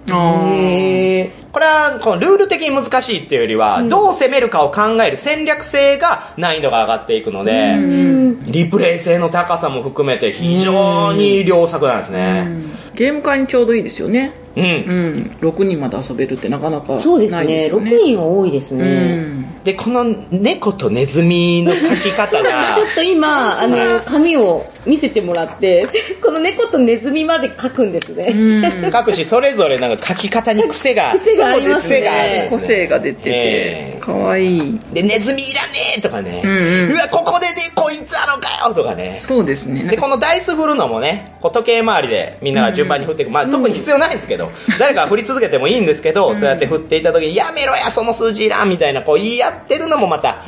[1.53, 7.77] これはこのルール的に難しいっていうよりは、どう攻めるかを考える戦略性が難易度が上がっていくので、
[8.47, 12.81] リプレイ性の高さも含めて非常に良作なんですね。
[12.95, 14.33] ゲーム会にちょうどいいですよね。
[14.57, 14.65] うん。
[14.65, 17.37] うん、6人まで遊べるってなかなかそうですね。
[17.37, 17.91] ないですよね。
[17.91, 19.17] 6人は多いですうね。
[19.17, 19.63] ん。
[19.65, 25.87] で、この猫とネズミの描き方が ちょ、っと今、あの、紙を見せてもらって、
[26.23, 28.33] この猫とネズミまで描くんですね。
[28.35, 34.81] うん各種それぞれなんか描き方に癖が、癖がありますね癖があるんです個ね性が出てええて、かわいい。
[34.93, 36.41] で、ネズミいらねえとかね。
[36.43, 36.47] ん
[36.91, 39.19] うんわ、ここででこいつなのかよとかね。
[39.21, 39.83] そうですね。
[39.85, 43.31] で、このダイス振るのもね、こう時計回りでみんなが順番に振っていく。
[43.33, 50.43] まあ、特に必要ないんですけど、誰かが振り続けてもいいんですけど、そうやって振っていた時に、やめろや、その数字いらんみたいな、こう言い合ってるのもまた、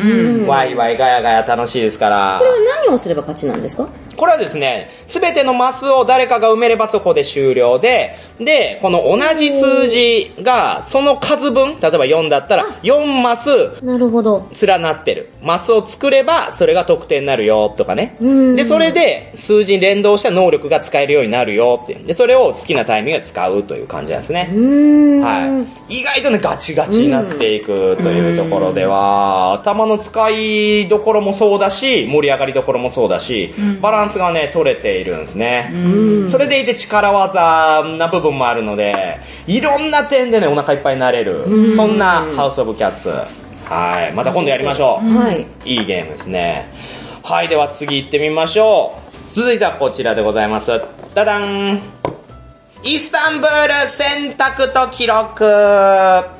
[0.46, 2.50] ワイワイガヤガヤ楽しいですからこれ。
[2.50, 3.86] は何をすれば勝ちなんですか？
[4.16, 13.48] これはですね、すべてのマスを誰かが埋めればそこで終了で、で、この同じ数字が、その数分、例えば4だったら、4マス
[13.82, 14.48] なるほど。
[14.60, 15.30] 連なってる。
[15.42, 18.16] マスを作れば、それが得点になるよ、とかね。
[18.20, 22.04] うんで、それで、数字に連動した能力が使えるようになるよ、っていう。
[22.04, 24.48] で、それを好きなタイミングで使うという感じなんですね。
[25.22, 26.00] はい。
[26.00, 35.72] 意外とね、ガチガチになっていくというところでは、頭の使いどころもそうだし、盛り上がりどころもそうだし、バランスがね、取れているんですね。
[36.28, 41.44] それでいて力技な部分もあるので、いろんな点でね、お腹いっぱいになれる。
[41.76, 43.08] そんなハウスオブキャッツ。
[43.08, 44.12] はい。
[44.12, 45.06] また今度やりましょう。
[45.18, 45.46] はい。
[45.64, 46.68] いいゲームですね。
[47.22, 48.98] はい、では次行ってみましょ
[49.32, 49.36] う。
[49.36, 50.80] 続いてはこちらでございます。
[51.14, 51.80] ダダン
[52.82, 55.44] イスタンブール選択と記録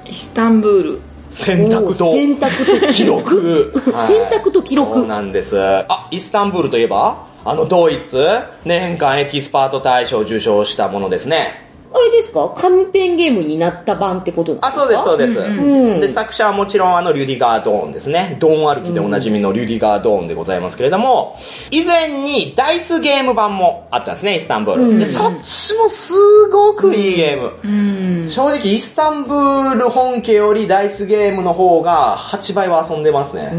[0.04, 1.00] イスタンブール。
[1.30, 3.72] 選択と選択と記録
[4.06, 5.58] 選択と記録そうなんです。
[5.88, 7.16] あ、イスタンブールといえば？
[7.44, 8.24] あのドイツ
[8.64, 11.71] 年間エキスパート大賞を受賞したものですね。
[11.94, 12.54] あれですか？
[12.56, 15.60] 紙ペンゲームになった版ってことなんですあ、かそうです、そうです。
[15.60, 18.36] んで、作者はもちろんあの、リュディガー・ドーンですね。
[18.40, 21.38] ドーン歩きでおなじみのリュディガー・ドーンでございますけれども、
[21.70, 24.98] 以前にダイスゲーム版もあったんですね、イスタンブール。
[24.98, 26.12] で、そっちもす
[26.50, 28.30] ごくいいゲーム。
[28.30, 33.50] 正直、イスタンブール本家よりダイスゲームの方が8倍は遊んでますね。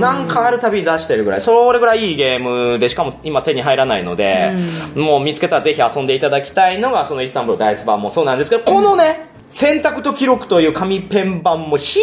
[0.00, 1.40] なんかあるたびに出してるぐらい。
[1.40, 4.52] それぐらいいいゲームで、しかも今手に入らないので、
[4.94, 12.02] もう見つけたらぜひ遊んでいただきたいのが、そのイスタンブールダイス版もそうなんですけど、このね、選択と記録という紙ペン版も非常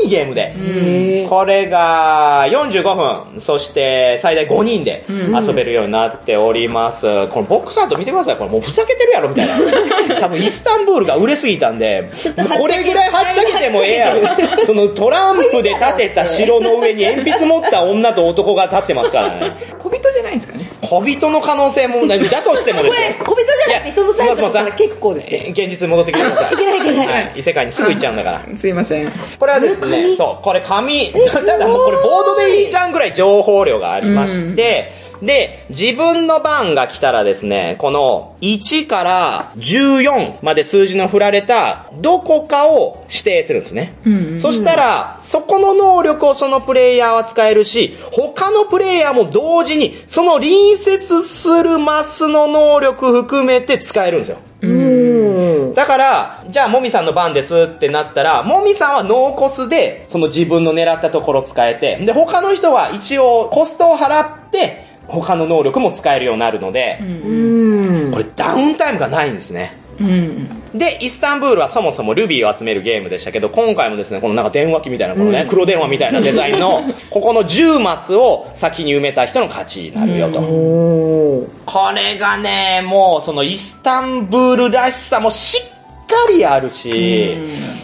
[0.00, 2.94] にいいゲームで、これが45
[3.34, 7.02] 分、そして最大5人で遊べるようになっております。
[7.28, 8.36] このボックスアート見てください。
[8.38, 9.54] これもうふざけてるやろみたいな。
[10.20, 12.10] 多分イスタンブールが売れすぎたんで、
[12.58, 14.22] これぐらいはっちゃけてもええやろ。
[14.64, 19.52] そのトランプで建てた城の上に鉛筆持った女と男が立ってますからね。
[19.78, 20.61] 小人じゃないんですかね？
[20.92, 22.28] 小人の可能性もない。
[22.28, 23.44] だとしてもですよ これ、。
[23.44, 26.52] 小人じゃなくて人のサイズだったら結構です現実に戻ってきてください。
[26.54, 27.32] いけないいけないはい。
[27.36, 28.42] 異世界にすぐ行っちゃうんだから。
[28.56, 29.10] すいません。
[29.38, 43.94] これはですね、そう、これ紙、ただもうこれボードでいいじゃんぐらい情報量がありまして、で、自分の番が来たらですね、この1から14まで数字の振られたどこかを指定するんですね。
[44.40, 54.38] そしたら、そこの能力をそのプレイヤーは使えるし、他のプレイヤーも同時に、その隣接するマスの能力含めて使えるんですよ。
[54.62, 55.74] うん。
[55.74, 68.10] だから、じゃあ、もみさんの番ですってなったら、もみさんはノーコスで、その自分の狙ったところ使えて、で、他の人は一応コストを払って、他の能力も使えるようになるので、うん。
[68.12, 69.76] これダウンタイムがないんですね。
[70.00, 70.78] うん。
[70.78, 80.38] で、イスタンブールはそもそもルビーを集めるゲームでしたけど、今回もですね、このなんか電話機みたいな、このね、黒電話みたいなデザインの、 ここの10マスを先に埋めた人の勝ちになるよと。
[80.40, 85.81] おーこれがね、もうそのイスタンブールらしさもしっか
[86.28, 87.36] りあるし、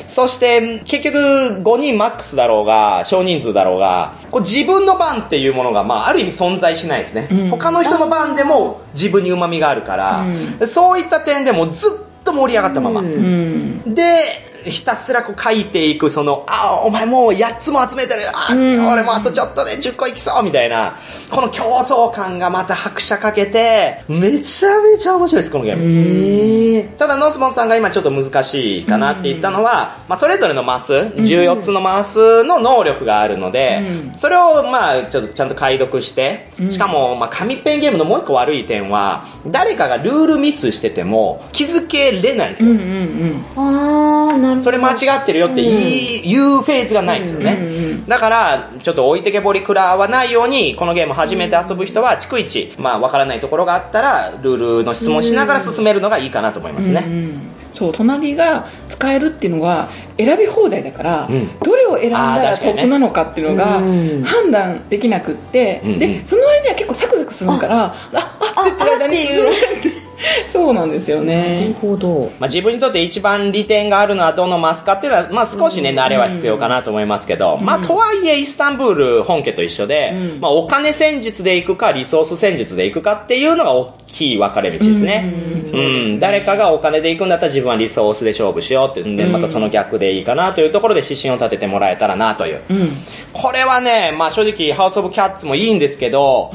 [0.07, 7.29] そして結局5人マックスだろうが、少人数だろうが、こう自分の番っていうものがまあある意味存在しないですね。
[7.51, 10.25] 他の人の番でも自分に旨味があるから、
[10.67, 13.01] そういった点でもずっと盛り上がったまま。
[13.01, 13.95] うん。
[13.95, 18.23] で、ひたすらこう書いていく、その、あ、お前もう8つも集めてる。
[18.33, 20.99] あ、俺もあとちょっとで10個いきそうみたいな、
[21.31, 26.99] この競争感がまた拍車かけて、めちゃめちゃ面白いです、このゲーム。
[26.99, 33.83] ただ、ノースボンさんが今ちょっと難しいかなって言ったのは、まあ、それぞれのマス、14つのマスの能力があるので、
[34.19, 42.71] それを、まあ、ちょっとちゃんと解読して、しかも、まあ、紙ペンゲームのもう一個悪い点は、誰かがルールミスしてても気づけれないんですよ。
[42.71, 43.45] うんうん。
[43.57, 44.58] あー、なるほど。
[44.63, 47.79] それ間違ってるよって言うフェーズがないんですよね。
[48.07, 57.05] だから、ちょっと置いてけぼり食らわないように、このゲーム初めて遊ぶ人は、逐一、まあ、わからないところがあったら、ルールの質問しながら進めるのがいいかなと思いますね。
[57.07, 57.41] うん。
[57.75, 61.59] そう、隣が使えるっていうのが選び放題だから、うん。
[61.61, 65.99] どれを選んだら得なのかっていうのがうん判断できなくって、うんうん。
[65.99, 70.08] で、その割には結構サクサクするから、あ、あ、って言ってる間に、
[70.49, 71.77] そうなんですよなるね。
[71.81, 72.31] ほど。
[72.39, 85.33] まあ、自分にとって一番利点があるのはどのマスかっていうのは、まあ、少しね、慣れは必要かなと思いますけど、まあ、とはいえ、イスタンブール本家と一緒で、うんまあ、お金戦術で行くか、リソース戦術で行くかっていうのが大きい分かれ道ですね。
[85.73, 92.61] うん、誰かがお金で行くんだったら自分はリソースで勝負しようっていうんで、またその逆でいいかなというところで指針を立ててもらえたらなという。
[92.71, 92.97] うん。
[93.33, 96.53] これはね、まあ正直、ハウス・オブ・キャッツもいいんですけど、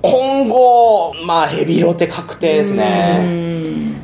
[0.00, 3.01] 今後、まあヘビロテ確定ですね。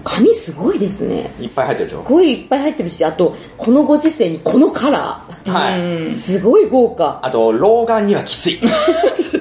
[0.04, 1.30] 紙すごいですね。
[1.40, 2.02] いっぱい入ってるでしょ？
[2.04, 5.50] すごいいっぱい入ってるし、あと、このご時世にこのカラー。
[5.50, 6.14] はい。
[6.14, 7.20] すごい豪華。
[7.22, 8.60] あと、老眼にはきつい。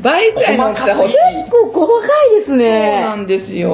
[0.00, 1.16] 倍ぐらいの大きさ欲しい。
[1.16, 3.00] 結構細かいですそうね。
[3.00, 3.70] なんですよ。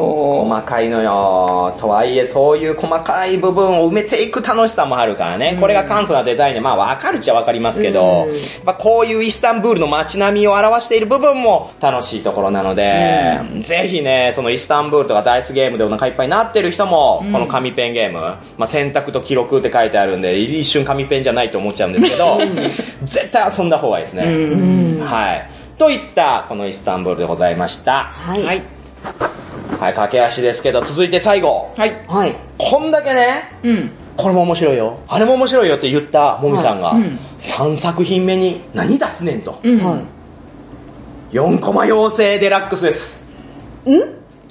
[0.48, 1.74] 細かいのよ。
[1.78, 5.56] とはいえ、そういう細かい部分を埋めていく楽しさもあるからね。
[5.60, 8.34] これが簡素なデザインで、まあわかるっちゃわかりますけど、うん
[8.64, 22.38] まあこういうイスタンブールの街並みを表している部分も楽しいところなので、ぜひね、そのイスタンブールとかダイスゲームでお腹いっぱいになってる人も、この紙ペンゲーム、まあ選択と記録って書いてあるんで、一瞬紙ペンじゃないと思っちゃうんですけど、
[23.04, 24.24] 絶対遊んだ方がいいですね。
[25.04, 25.59] はい。
[25.80, 28.04] といった、このイスタンブールでございました。
[28.04, 28.42] はい。
[28.44, 28.62] はい。
[29.80, 31.72] はい、駆け足ですけど、続いて最後。
[31.74, 32.04] はい。
[32.06, 32.36] はい。
[32.58, 33.90] こんだけね、うん。
[34.14, 34.98] これも面白いよ。
[35.08, 39.58] あれも面白いよって言ったもみさんが、うん3作品目に何出すねんと。
[39.62, 39.78] うん。
[39.82, 41.34] はい。
[41.36, 43.24] 4コマ妖精デラックスです。
[43.86, 43.90] ん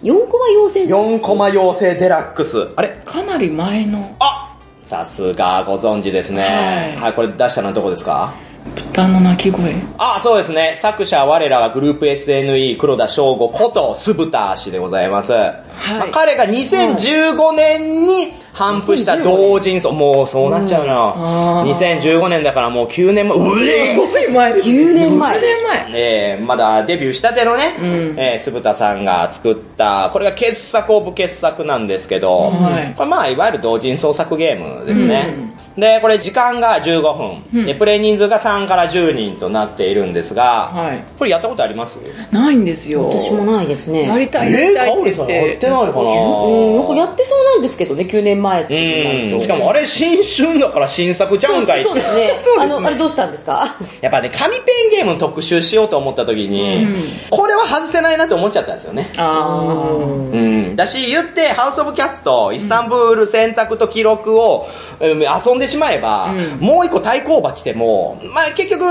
[0.02, 2.70] ?4 コマ妖精4コマ妖精デラックス。
[2.76, 3.00] あれ？
[3.06, 6.96] かなり前のあさすがご存知ですね。
[6.98, 8.34] は、はいいこれ出したのはどこですか？
[8.76, 9.74] 豚の鳴き声。
[9.98, 10.78] あ、そうですね。
[10.82, 15.32] 作者は我らがグループ SNE 黒田翔吾こと酢豚氏でございます。
[15.32, 21.14] まあ彼が2015年に頒布した同人層、もうそうなっちゃうな。
[21.16, 24.68] あー2015年だからもう9年前、うえすごい前です。
[24.68, 25.92] 9年前9年前。
[25.94, 27.86] えー、まだデビューしたてのね、うん
[28.20, 35.54] えー、酢豚さんが作った、これが傑作オブ傑作なんですけど、はいこれまあ、いわゆる同人創作ゲームですね。
[35.80, 41.04] で、これ時間が15分、うんで、プレイ人数が3から10人となっているんですが、はい。
[41.18, 41.98] これやったことあります？
[42.32, 43.08] ないんですよ。
[43.10, 44.04] 私もないですね。
[44.08, 45.34] やりたい、やりたいって言って。
[45.34, 46.02] やってないかな？
[46.02, 49.32] うん、なんかやってそうなんですけどね、9年前って。
[49.34, 49.40] うん。
[49.40, 52.38] しかもあれ新春だから新作じゃんかいそうですね。
[52.44, 53.76] そうですねあの、あれどうしたんですか？
[54.02, 56.88] やっぱね、紙ペンゲームの特集しようと思った時に、
[57.30, 59.12] これは外せないなと思っちゃったんですよね。
[59.18, 59.58] あ
[60.00, 60.76] うん。
[60.76, 64.68] だし、言って、ハウス・オブ・キャッツとイスタンブール選択と記録を、
[65.00, 66.60] うん遊んでしまえば、うん。
[66.60, 68.86] もう一個対抗馬来ても、まあ結局、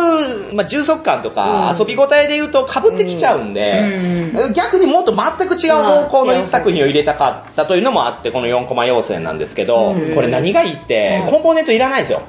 [0.54, 12.22] まあ充足感とか、遊び応えで言うと被ってきちゃうんで、逆にもっと全く違う方向の一作品を入れたかったというのもあって、この4コマ妖精なんですけど、これ何がいいって、コンポーネントいらないんですよ。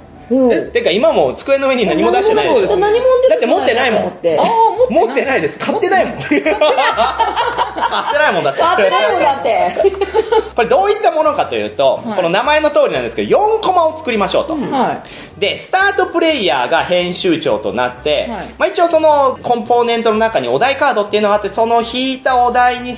[0.72, 2.78] てか今も机の上に何も出してないでしょ。
[2.78, 4.04] 何もだって持ってないもん。
[4.04, 4.10] 持
[5.12, 5.58] ってないです。
[5.58, 6.20] 買ってないもん。
[6.20, 8.62] 買ってないもんだって。
[8.62, 9.72] 買ってないもんだって。
[10.56, 14.56] これどういったものかというと、はいこの名前の通りなんですけど、4コマを作りましょうと。
[14.56, 15.04] は
[15.38, 22.98] で、スタートプレイヤーが編集長となって、はいまあ一応そのコンポーネントの中にお題カードっていうのがあって、その引いたお題に沿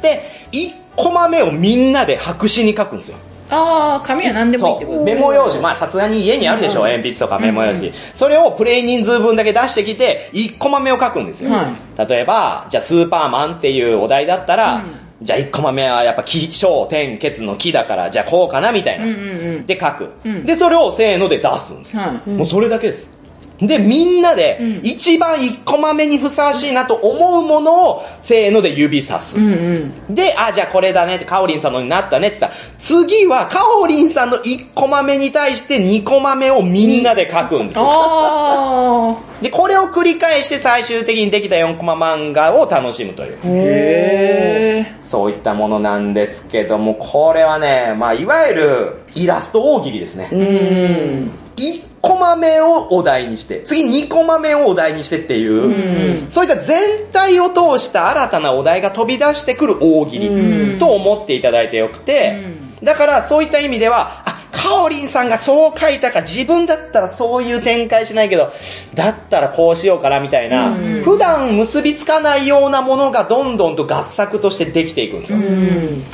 [0.00, 3.16] て、1コマ目をみんなで白紙に書くんですよ。
[3.48, 3.52] い。
[3.54, 4.84] ああ、紙は何でもいいって。
[4.84, 5.14] ことですね。
[5.14, 5.60] メモ用紙。
[5.60, 7.92] まあ、さすがに家にあるでしょ、鉛筆とかメモ用紙。
[8.14, 11.50] それをプレイ人数分だけ出してきて、1コマ目を書くんですよ。
[11.50, 11.72] は
[12.08, 14.84] 例えば、じゃあ、スーパーマンっていうお題だったら、
[15.20, 19.64] じゃあ1コマ目はやっぱ気象点結の木だから、じゃあこうかなみたいな。
[19.64, 21.96] で書く、うんで、それをせーので出すんです。
[21.96, 22.30] はい。
[22.30, 23.17] もうそれだけです。
[23.60, 29.36] で、みんなで、一番1コマ目にふさわしいなと思うものを、せーので指さす。
[29.36, 30.14] うんうん。
[30.14, 37.84] で、あ、じゃあこれだねって、カオリンさんのになったねって言ったら、次はカオリンさんの1コマ目に対して2コマ目をみんなで書くんですよ。
[37.86, 43.38] あ で、これを繰り返して最終的にできた4コマ漫画を楽しむという。
[43.44, 43.46] あ。
[43.46, 44.92] へえ。
[45.00, 50.28] そういったものなんですけども、これはね、まあ、いわゆるイラスト大喜利ですね。
[50.30, 51.32] うん。
[51.56, 68.52] 1コマ目をお題にして、次2コマ目をお題にしてっていう、そういった全体を通した新たなお題が飛び出してくる大喜利と思っていただいてよくて、だからそういった意味では、あ、カオリンさんがそう書いたか、自分だったらそういう展開しないけど、
[68.94, 75.38] だったらこうしようかなみたいな、普段結びつかないようなものがどんどんと合作としてできていくんですよ。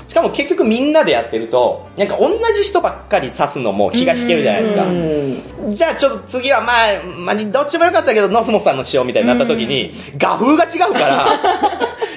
[0.08, 4.84] しかも結局みんなでやってると、なんか同じ人ばっかり指すのも気が引けるじゃないですか。
[5.74, 6.76] じゃあちょっと次はまあ、
[7.16, 11.26] まあ、どっちもよかったけど、ノスモスさんのしようみたいになった時に、画風が違うから、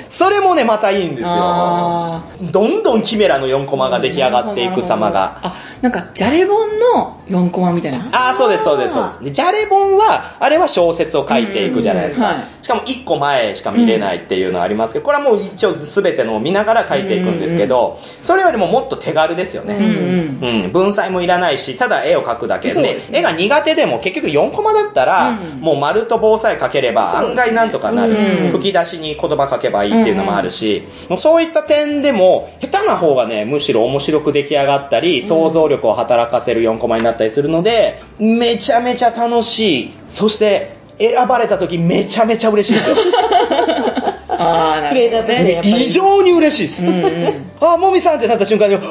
[0.09, 1.27] それもね、またいいんですよ。
[1.29, 5.39] あどんどんキメラの4コマが出来上がっていく様が。
[5.43, 8.07] あ、なんか、じゃれ本の4コマみたいな？
[8.11, 9.23] ああ、そうです、そうです、そうです。
[9.23, 12.35] で、ジャレボンは、あれは小説を書いていくじゃないですか。
[12.61, 19.75] しかも1個前しか見れないっていうのはありますけど、これはもう一応全てのを見ながら書いていくんですけど、それよりももっと手軽ですよね。
[19.75, 20.63] うんうん。
[20.63, 39.93] うん、文才もいらないし、ただ絵を描くだけで、絵が苦手でも結局4コマだったら、うんもう丸と棒さえ描ければ案外なんとかなる、うん吹き出しに言葉書けばいいっていうのもあるし、もうそういった点でも、下手な方がね、むしろ面白く出来上がったり、想像力を働かせる4コマになったりするので、めちゃめちゃ楽しい。
[40.07, 42.95] そして、選ばれた時めちゃめちゃ嬉しいですよ。
[44.39, 45.61] ああ、なるほどね。
[45.65, 46.85] 異常に嬉しいです。
[46.85, 47.51] うんうん。
[47.59, 48.83] あ、もみさんってなった瞬間に、はっ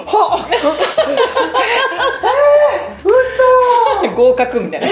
[4.17, 4.89] 合格みたいな。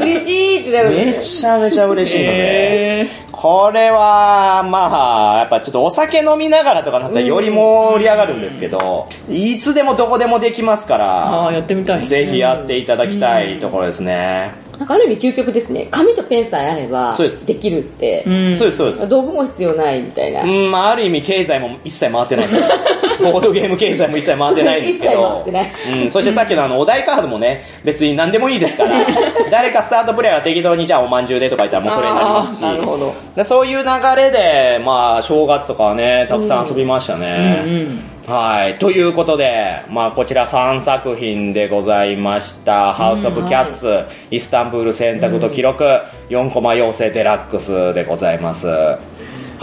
[0.00, 1.14] 嬉しいってなるんめ。
[1.14, 3.08] ちゃめちゃ嬉しいので、へ
[3.40, 12.06] これは、まあ、やっぱちょっとお酒飲みながらとかなったらより盛り上がるんですけど、いつでもどこでもできますかああ、ら、やってみたい。
[12.06, 14.52] ぜひやっていただきたいところですね。
[14.80, 15.88] なんかある意味究極ですね。
[15.90, 17.14] 紙とペンさえあれば、
[17.46, 18.24] できるって。
[18.26, 18.56] うん。
[18.56, 19.08] そうです、そうです。
[19.10, 20.42] 道具も必要ないみたいな。
[20.42, 22.62] うん、まあある意味経済も一切回ってないですよ。
[23.30, 25.72] ボードゲーム経済も一切回ってないんですけ一切回どってない。
[26.02, 29.06] うん、そしてさっきのあのお題カードもね、別に何でもいいですから、
[29.52, 32.60] 誰かスタートプレイヤーが適当にじゃあおまんじゅうでとか言ったらもうそれになりますし。
[32.60, 33.12] なるほど。
[33.36, 33.84] でそういう流
[34.16, 37.62] れで、まあ、正月とかはね、たくさん遊びましたうんね。
[37.66, 38.09] うん。
[38.30, 38.78] はい。
[38.78, 42.94] ということで、まあ、こちら3作品でございました。
[42.94, 45.82] ハウス・オブ・キャッツ、イスタンブール選択と記録、
[46.28, 48.68] 4コマ妖精デラックスでございます。
[48.68, 48.98] は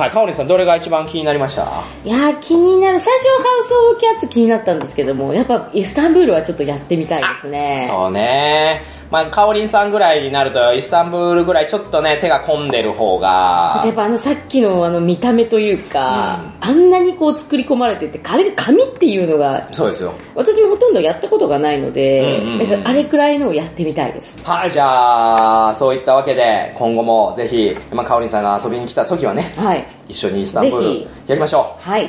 [0.08, 1.62] い、かおりんさん、どれが一番気になりました？
[2.04, 3.00] いやー気になる。
[3.00, 7.88] 最初はハウス・オブ・キャッツ気になったんですけども、やっぱイスタンブールはちょっとやってみたいですね。
[7.90, 8.82] そうね。
[9.10, 20.14] まあ、かおりんさんぐらいになると、イスタンブールぐらいちょっとね、手が込んでる方がやっ、ぱあのさっきのあの見た目というか、あんなにこう作り込まれてて、あれ紙っていうのが、そうですよ。
[20.36, 24.40] 私もほとんどやったことがないので、うんうんうんなんかあれくらいのをやってみたいです。
[24.44, 29.88] はい、じゃあ、そういったわけで、今後もぜひ、まあ、かおりんさんが遊びに来た時はね、はい。
[30.10, 32.06] 一緒にイスタンブールやりましょはい。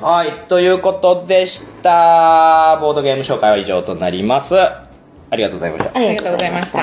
[0.00, 0.04] う。
[0.04, 2.78] はい、ということでした。
[2.80, 4.54] ボードゲーム紹介は以上となります。
[5.30, 5.90] ありがとうございました。
[5.94, 6.62] ありがとうございま。
[6.62, 6.82] した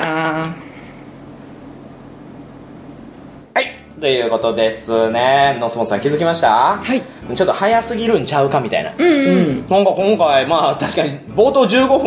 [3.54, 5.56] はい、ということですね。
[5.60, 6.78] ノスモさん気づきました？
[6.78, 7.00] はい。
[7.34, 8.92] ちょっと早すぎるんちゃうかみたいな。
[8.98, 9.66] うんうん。
[9.68, 11.98] なんか今回、まあ確かに冒頭15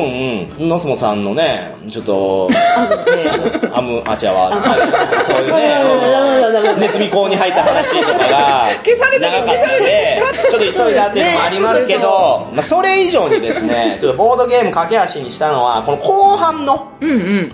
[0.58, 2.47] 分、ノスモさんのね、ちょっと、
[3.73, 8.67] アムアチャは、そういうね、ネズミ講に入った話とかが
[9.19, 10.21] 長かったので、
[10.52, 16.91] ちょっと急いだっていうのもありますけど、まあそれ以上にですね、 ちょっとボードゲーム駆け足にしたのは、この後半の。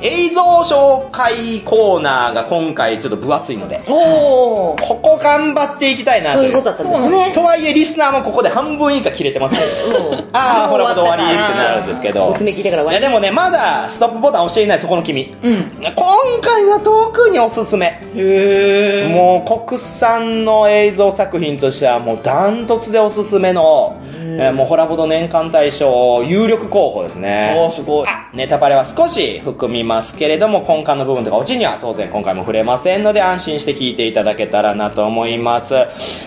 [0.01, 4.22] 映像紹介コーナーが今回ちょっと分厚いので、おー。
[4.23, 6.51] ここ頑張っていきたいなというう。
[6.51, 7.33] そういことだったんですね。
[7.33, 12.27] とはいえ、リスナーもここで半分以下切れてますけど、うんああ、ほら、終わりってなるんですけど。
[12.27, 15.35] おすめ聞いてから終わりいや、でもね、まだストップボタン押していない、そこの君。
[15.43, 15.71] うん。
[15.79, 15.93] 今
[16.41, 18.01] 回が特におすすめ。
[18.15, 19.13] へー。
[19.13, 23.95] もう国産の映像作品としてはもうダントツでおすすめの、
[24.39, 27.55] えーもうホラボド年間大賞有力候補ですね。
[27.57, 28.07] おー、すごい。
[28.33, 35.75] ネタバレは少し含みますけれども、根幹の部分とかオチには当然今回も触れませんので安心して聞いていただけたらなと思います。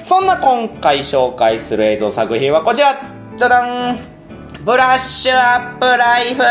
[0.03, 3.01] そんな今回紹介する映像作品はこちら
[3.37, 3.99] じゃじゃん
[4.65, 6.43] ブラッシュアップライフ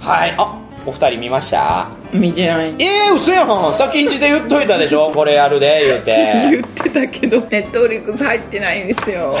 [0.00, 1.88] はい、あ、お二人見ました？
[2.12, 2.74] 見てない。
[2.78, 5.10] えー、嘘やん先んじで言っといたでしょ？
[5.12, 6.48] これやるで、言うて。
[6.50, 9.36] 言ってたけど、ネットフリックス入ってないんですよ。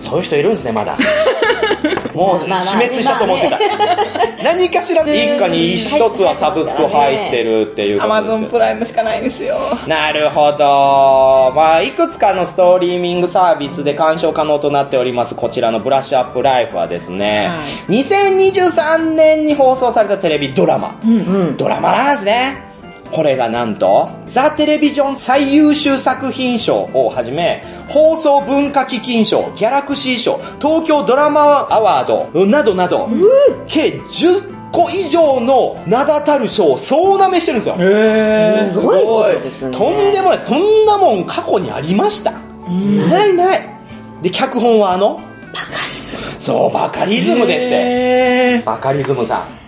[0.00, 0.96] そういう人いるんですね、まだ。
[2.14, 3.58] もう死滅したと思ってた。
[4.42, 8.46] 何かしら一家に一つはサブスク入ってるっていうアマゾン。
[8.46, 9.58] プライムしかないんですよ。
[9.86, 11.52] なるほど。
[11.54, 20.98] まあ、いくつかのストーリーミングサービスで鑑賞可能となっております、こちらのブラッシュアップライフはですね、は2023年に放送されたテレビドラマ。
[21.04, 21.14] うんう
[21.52, 21.56] ん。
[21.56, 22.69] ドラマなんですね。
[23.12, 33.08] これがなんと、ザ・テレビジョン最優秀作品賞をはじめ、放送文化基金賞、ギャラクシー賞、東京ドラマアワード、などなど、
[33.66, 37.76] 計10個以上の名だたる賞を総なめしてるんですよ。
[37.78, 39.70] へー、すごいことですね。
[39.76, 40.38] とんでもない。
[40.38, 42.32] そんなもん過去にありました。
[43.10, 43.62] ないない。
[44.22, 45.20] で、脚本はあの
[45.52, 46.22] バカリズム。
[46.38, 48.64] そう、バカリズムです。
[48.64, 49.59] バカリズムさん。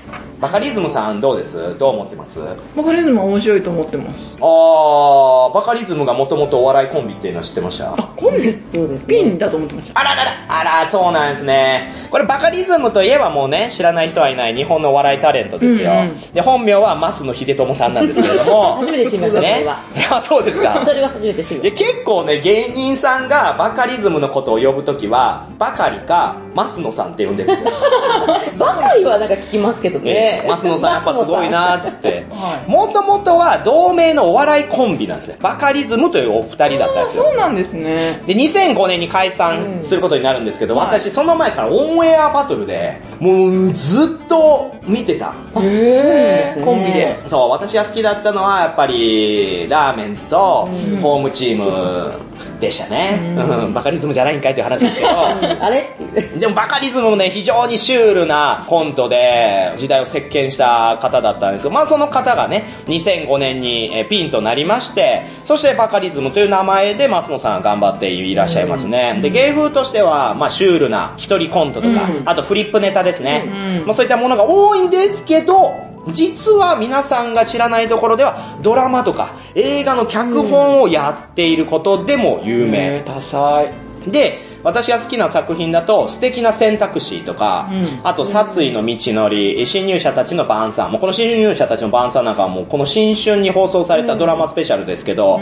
[0.43, 1.79] バカリズムさんどうです？
[1.79, 2.41] どう思ってます？
[2.77, 4.37] バカリズムは面白いと思ってます。
[4.41, 7.93] あー、バカリズムがもともとお笑いコンビっていうのは知ってました？
[7.93, 8.59] あ、コンビ？
[8.75, 9.07] そうですね。
[9.07, 10.01] ピンだと思ってました。
[10.01, 11.93] あらららあら、そうなんですね。
[12.11, 15.93] これバカリズムといえばもうね、知らない人はいない日本のお笑いタレントですよ。
[15.93, 18.79] うんうんで、本名は増野秀友さんなんですけれども。
[18.83, 19.77] 初めて知りました、それねは。
[20.17, 20.83] あ、そうですか。
[20.85, 27.71] それは初めて知りまでし結構ね、芸人さんがバカリズムのことを呼ぶときは、バカリか、増野さんって呼んでるんですよ。
[28.59, 28.65] た。
[28.65, 30.32] ばかりはなんか聞きますけどね。
[30.41, 32.65] 増野さんやっぱすごいなーっつっては。
[32.67, 35.37] もともとは同名のお笑いコンビなんですよ。
[35.41, 37.25] バカリズムというお二人だったんですよ。
[37.25, 38.23] そうなんですね。
[38.27, 45.29] で、2005年に解散することになるんですけど、はい私その前からオンエアバトルで、もうずっと見てた。
[45.29, 47.29] へそうなんですねコンビで。
[47.29, 50.67] そう、私が好きだったのはやっぱり、ラーメンズと
[51.01, 52.13] ホームチーム
[52.63, 53.19] でしたね。
[53.37, 55.09] うん、 バカリズムじゃないんかいという話ですけど、
[55.61, 55.79] あれ？
[55.79, 55.83] っ
[56.15, 56.41] ていう。
[56.41, 69.19] でもバカリズムもね、非常にシュールなコントで時代を席巻した方だったんですけど、まあその方がね、2005年にえーピンとなりまして、そしてバカリズムという名前で松野さん頑張っていらっしゃいますね。
[69.23, 73.45] で、芸風としては、まあシュールな一人コントとか、あとフリップネタですね。
[73.81, 75.75] うんまあそういったものが多いんですけど、
[76.09, 82.97] 実は皆さんが知らないところでは、ドラマとか映画の脚本をやっていることでも有名。
[82.97, 83.71] へー多彩。
[84.07, 88.01] で、私が好きな作品だと、素敵な選択肢とか、うん。
[88.05, 90.91] あと、殺意の道のり、新入社たちの晩餐。
[90.91, 95.41] もうこの新入社たちの晩餐なんかはもうこの新春に放送されたドラマスペシャルですけど、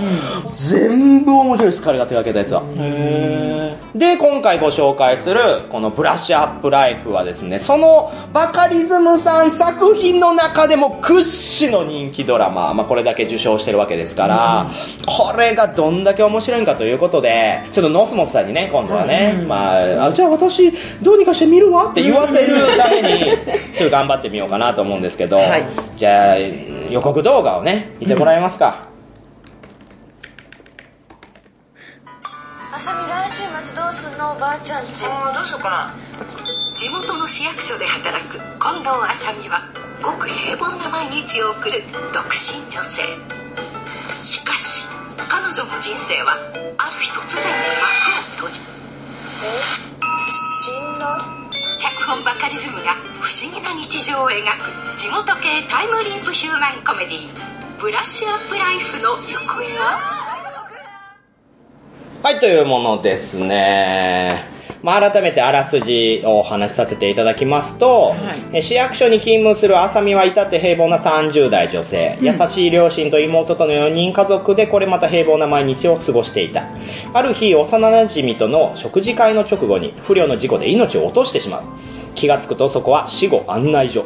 [0.68, 2.62] 全部面白いです、彼が手掛けたやつは。
[2.76, 14.70] へで、今回ご紹介する、このブラッシュアップライフはですね、そのバカリズムさん作品の中でも屈指の人気ドラマ、まあこれだけ受賞してるわけですから、
[15.06, 19.09] これがどんだけ面白いんかということで、ちょっとノスモスさんにね、今度はね、
[19.48, 23.18] まあ、あじゃあ私、どうにかして見るわって言わせるために、
[23.76, 25.66] ちょっと頑張ってみようかなと思うんですけど、はい。
[25.96, 28.88] じゃあ、予告動画をね、見てもらえますか。
[32.72, 34.32] あさみ来週末どうすんの？
[34.32, 35.94] おばあちゃんちああどうしようかな。
[36.76, 39.60] 地元の市役所で働く近藤麻美は
[40.02, 41.82] ごく平凡な毎日を送る
[42.14, 43.02] 独身女性。
[44.24, 44.86] しかし
[45.28, 46.32] 彼女の人生は
[46.78, 48.60] ある日突然幕を閉じ
[49.40, 51.24] 死んだ
[51.80, 57.28] 脚本バカリズムが不思議な日常を描く地元系タイムリープヒューマンコメディ
[57.80, 59.98] ブラッシュアップライフの行方は？
[62.22, 64.44] はい、というものですね。
[64.82, 68.14] まあ、改めてあらすじをお話しさせていただきますと、
[68.52, 76.64] え市役所に勤務する浅見は至って平凡な30代女性、優しい両親と妹との4人家族でこれまた平凡な毎日を過ごしていた。
[77.12, 81.62] ある日、幼馴染との食事会の直後に不慮の事故で命を落としてしまう。
[82.14, 84.04] 気がつくとそこは死後案内所。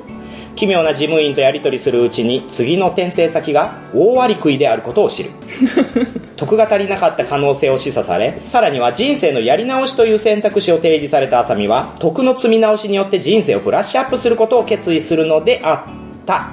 [0.57, 5.31] 奇妙な事務員とやり取りするうちに次の転生先が大割り食いであることを知る。
[6.37, 16.51] 徳が足りなかった可能性を示唆され、さらには人生のやり直しという選択肢を提示された浅見は、徳の積み直しによって人生をブラッシュアップすることを決意するのであった。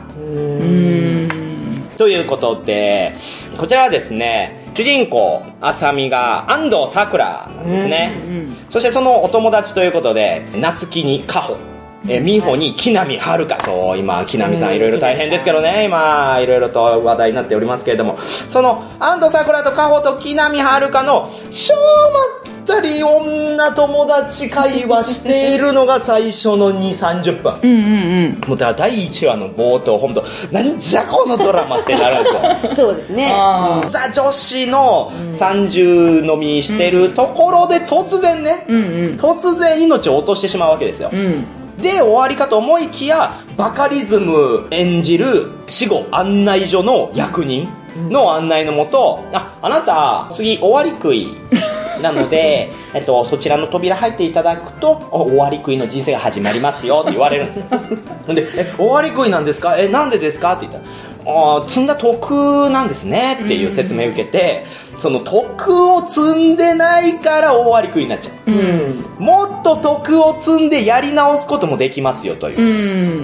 [1.97, 3.13] ということで、
[3.57, 8.13] こちらはですね、主人公、浅見が安藤桜なんですね。
[8.69, 11.70] そしてそのお友達ということで、夏希にカホ。
[12.07, 13.59] えー、美穂に木南遥か。
[13.63, 18.17] そう、今、木南さんいろいろ大変ですけどね、今、いろいろと話題になっておりますけれども、
[18.49, 27.59] その、安藤桜とカホと木南遥かの、超まったり女友達会話しているのが最初の2、30分。
[27.61, 28.49] うんうんうん。
[28.49, 32.29] もうだから第1話の冒頭、本当なんじゃこのドラマってなるんで
[32.73, 32.87] すよ。
[32.87, 33.31] そうですね。
[33.31, 39.17] あザ女子の30飲みしてるところで突然ね、うんうん。
[39.17, 41.09] 突然命を落としてしまうわけですよ。
[41.11, 41.45] うん。
[41.81, 47.69] で、終わりかと思いきや、バカリズム演じる死後案内所の役人
[48.09, 51.35] の案内のもと、あ、あなた、次終わり食い。
[52.01, 57.65] なので、えっと、そちらの扉入っていただくと、お終わり食いの人生が始まりますよって言われるんですよ。
[58.33, 59.75] で、え、終わり食いなんですか？
[59.77, 60.53] え、なんでですか？
[60.53, 60.83] って言ったら、
[61.33, 64.65] あー積んだ徳なんですねっていう説明を受けて、
[65.01, 66.21] その徳を積
[66.53, 68.51] んでないから終わり食いになっちゃう。
[68.51, 69.05] うん。
[69.17, 72.61] もっと徳を積んでやり直すこともできますよという。
[72.61, 72.63] う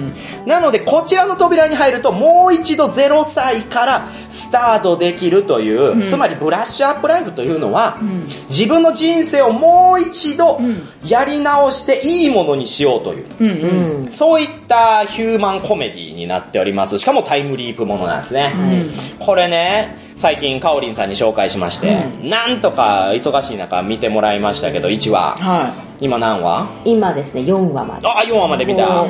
[0.08, 0.12] ん。
[0.44, 13.46] なので、こちらの扉に入ると、もう一度0歳からスタートできるという、うんつまりブラッシュアップライフというのは、ん自分の人生をもう一度んやり直していいものにしようという、うん。
[13.46, 14.06] ううん。
[14.08, 14.10] ん。
[14.10, 16.98] そういったヒューマンコメディになっております。
[16.98, 18.52] しかもタイムリープものなんですね。
[19.20, 25.36] これね、最近カオリンさんに紹介しまして、なんとか忙しい中見てもらいましたけど、1話。
[25.36, 26.66] は今何話？
[26.84, 28.08] 今ですね、4話まで。
[28.08, 29.06] あ、4話まで見た。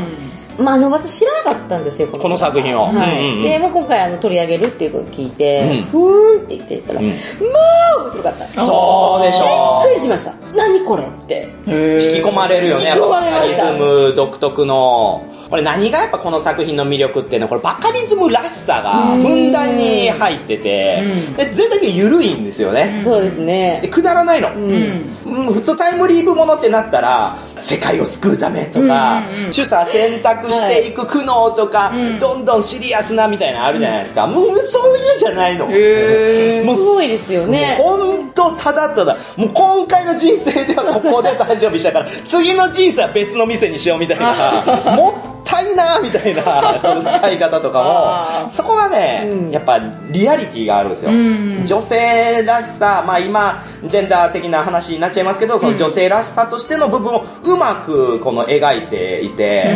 [0.59, 2.95] まあ、あの、私知らなかったんですよ、この作品をはい。
[2.95, 3.05] うんう
[3.37, 8.67] んうんで、まあ、今回あの取り上げるっていうことを聞いて、うんふーんって言ってたら、うんまあ、面白かった。
[8.67, 10.35] そうでしょびっくりしました。
[10.55, 11.49] 何これって。
[11.67, 15.23] 引き込まれるよね、リズム独特の。
[15.51, 21.03] これ何がやっぱこの作品の魅力っていうのは、これバカリズムらしさがふんだんに入ってて、
[21.37, 23.01] で全体的に緩いんですよね。
[23.03, 23.89] そうですねで。
[23.89, 24.53] くだらないの。
[24.53, 25.19] うん。
[25.25, 34.27] うん、普通タイムリープものってなったら、世界を救うためとか、取捨選択していく苦悩とか、どんどんシリアスなみたいなのあるじゃないですか。
[34.27, 35.67] もうそういうんじゃないの。
[35.71, 37.77] へもうすごいですよね。
[37.79, 44.63] 本当ただただ、もう今回の人生ではここで誕生日したから、 次の人生は別の店にしようみたいな、
[44.97, 49.81] もったいなみたいな、その使い方とかも、そこはね、うんやっぱ
[50.11, 51.11] リアリティがあるんですよ。
[51.11, 59.75] ん女性らしさ、まあ今、ジェンダー的な話になっちゃいますけど、その女性らしさとしての部分をうまくこの描いていて、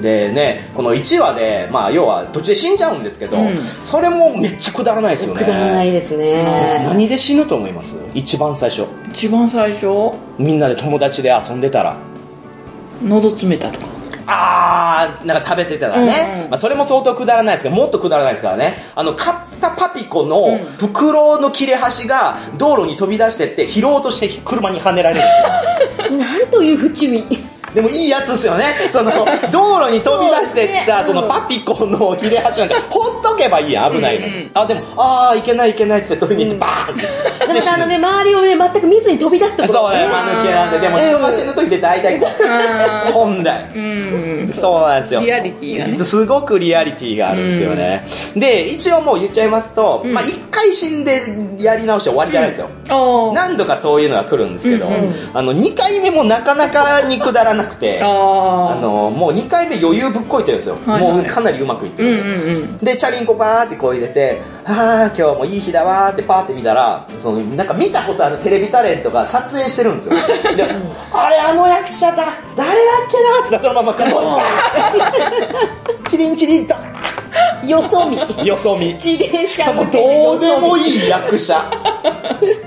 [0.00, 5.40] でね、この1話で、まあ要は途中で死んじゃうんですけど、うんそれもめっちゃくだらないですよね。
[5.40, 6.82] くだらないですね。
[6.84, 8.84] 何で死ぬと思います一番最初。
[9.10, 11.96] 一番最初みんなで友達で遊んでたら。
[13.02, 13.93] 喉詰めたとか
[14.26, 16.34] あー、なんか食べてたらね。
[16.36, 18.78] うんうんまあ、それも相当くだらないですけど、もっとくだらないですからね。
[18.94, 26.16] あの、買ったパピコの袋の切れ端が道路に飛び出してって、拾おうとして車にはねられるんですよ。
[26.18, 27.24] なんという不注意。
[27.74, 28.74] でもいいやつですよね。
[28.90, 29.10] その、
[29.50, 34.50] 道路に飛び出してった、そのパピコの切れ端なんか、ほっとけばいいやん、危ないのに。
[34.54, 37.06] あ、でも、あー、いけないいけないっつって飛びに行って、バーンって。
[37.46, 39.74] だからあのね、周りをね、全く見ずに飛び出すところ。
[39.74, 42.26] そうね、間抜けなんで、でも人が死ぬ時って大体こ
[43.08, 43.68] う、本来。
[43.74, 45.20] うんそうなんですよ。
[45.20, 48.06] リアリティがねすごくリアリティがあるんですよね。
[48.36, 51.22] で、一応もう言っちゃいますと、まあ一回死んで
[51.58, 52.70] やり直して終わりじゃないですよ。
[52.88, 54.88] あ何度かそういうのが来るんですけど、
[55.34, 60.76] あの、2回目もなかなかにくだらなくて、ああの、もう2回目余裕ぶっこいてるんですよ。
[60.86, 62.08] はいはいもうかなりうまくいってる。
[62.08, 70.14] うんうんうんで、チャリンコバーってこう入れて、あー、今日もいい日だわーってパーって見たら、その、なんか見たことあるテレビタレントが撮影してるんですよ。
[70.56, 70.64] で、
[71.12, 72.24] あれ、あの役者だ
[72.56, 74.04] 誰だっけなーってそのままこ
[76.04, 76.74] う、 チリンチリンと、
[77.66, 78.46] よそ見。
[78.46, 78.94] よそ見。
[78.94, 81.70] 自転車もうどうでもいい役者。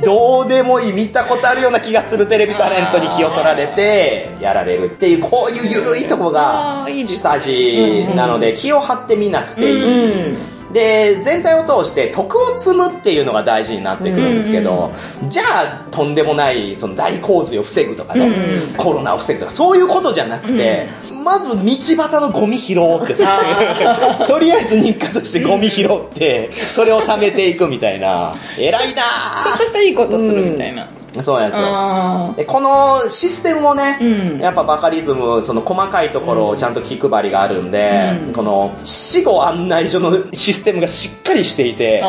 [0.03, 10.29] どうでもいい、見たことあるような気がするテレビタレントに気を取られて、やられるっていう、こういう緩いとこが下地なので、気を張ってみなくていい。
[10.29, 10.37] うん。
[10.73, 14.91] で、全体を通して徳を積むっていうのが大事になってくるんですけど、
[15.29, 18.29] じゃあ、とんでもない、その大洪水を防ぐとかね、
[18.77, 20.89] コロナを防ぐとか、そういうことじゃなくて、
[21.27, 21.61] まず道
[22.03, 23.41] 端のゴミ拾おうってさ、
[24.25, 29.03] とりあえず日課としてゴミ拾って、それを貯めていくみたいな、偉いな
[29.43, 30.83] ちょっとしたいいことするみたいな。
[30.83, 31.67] ぁそうなんですよ。
[31.69, 42.01] あでこのシステムもね、うんやっぱバカリズム、その細かいところをちゃんと気配りがあるんで、うんこの死後案内所のシステムがしっかりしていて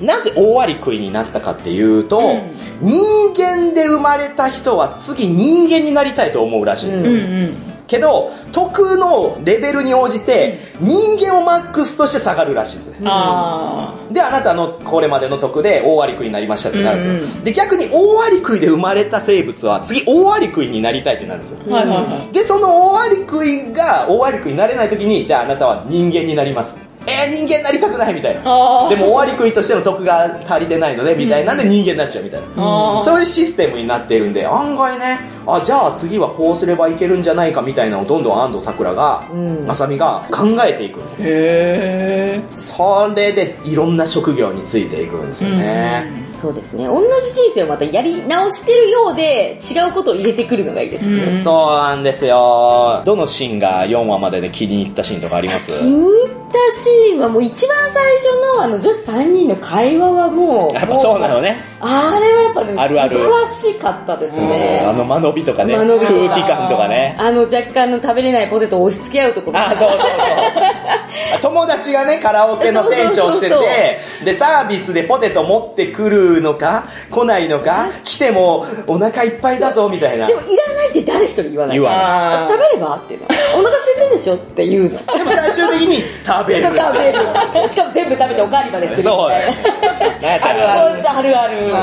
[0.00, 2.40] なぜ大割り食いになったかっていうと、うん
[2.82, 7.06] 人間で生まれた人は次人間になりたいと思うらしいんですあ。
[7.06, 7.12] よ。
[7.12, 7.71] うんうん。
[7.92, 12.94] けど、徳のレベルに応じて、人間をマックスとして下がるらしいんですよ。
[13.04, 17.14] あで、あなたのこれまでの徳で大割り食いになりましたってなるんですよ。
[17.14, 21.58] うんうんで、逆に大割り食いで生まれた生物は次大割り食いになりたいってなるんですよ。
[21.70, 21.74] あ。
[21.74, 26.74] はいはいはで、その大割り食いが大割り食いになれない時に、じゃああなたは人間になります。
[27.06, 28.42] えー、人間になりたくないみたいな。
[28.88, 32.46] でも大割り食いとしての徳が足りてないので、みたいなんで人間になっちゃうみたいな。
[32.56, 41.14] あーそういうシステムになっているんで、案外ね、あ、じゃあ次はこうすればいけるんじゃないかみたいなのをどんどん安藤桜が、うんあさみが考えていくんです。
[41.20, 42.40] へえ。
[42.54, 46.31] それでいろんな職業についていくんですよね。
[46.42, 46.86] そうですね。
[46.86, 51.40] 同じ人生をまたやり直してるようで、違うことを入れてくるのがいいですね。
[51.40, 53.00] そうなんですよ。
[53.04, 55.70] どのシーンが4話までで気に入ったシーンとかあります？
[55.70, 58.24] 気に入ったシーンはもう一番最初
[58.56, 61.56] のあの女子3人の会話はもう、やっぱそうなのね。
[61.80, 64.84] あれはやっぱね、あるある素晴らしかったですね。
[64.84, 67.16] あの間延びとかね、間延びとか空気感とかね。
[67.18, 70.00] あの若干の食べれないポテトを押し付け合うところあ、そうそうそう。
[71.42, 80.26] 友達がね、カラオケの店長してて、で、サービスでポテト持ってくるのか、来ないのか、来てもお腹いっぱいだぞ、みたいな。
[80.26, 81.76] でもでもいらないって誰一人言わない。
[81.76, 83.26] 言わないあ食べればっていうの。
[83.26, 84.98] お腹空いてるでしょって言うの。
[85.06, 86.62] 最終的に食べる。
[86.76, 87.68] 食べる。
[87.68, 89.44] しかも全部食べておかわりまでするみそうね
[90.22, 90.48] な。
[90.48, 90.68] ある
[91.08, 91.74] あるある。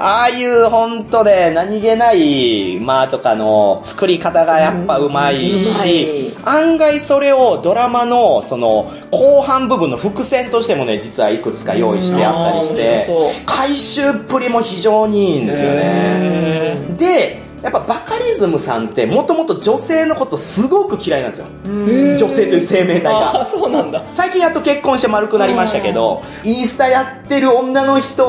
[0.00, 13.06] ああいう本当で何気ない間とかの作り方がやっぱうまいし、案外それをドラマのその後半部分の伏線としてもね、実はいくつか用意してあったりして
[13.46, 16.96] 回収っぷりも非常にいいんですよね。
[16.98, 21.46] で、やっぱバカリリズムさんってもともと女性のことすごく嫌いなんですよ。
[21.64, 23.44] 女性という生命体が。
[23.46, 24.04] そうなんだ。
[24.14, 28.26] 最近やっと結婚して丸くなりましたけど、インスタやってる女の人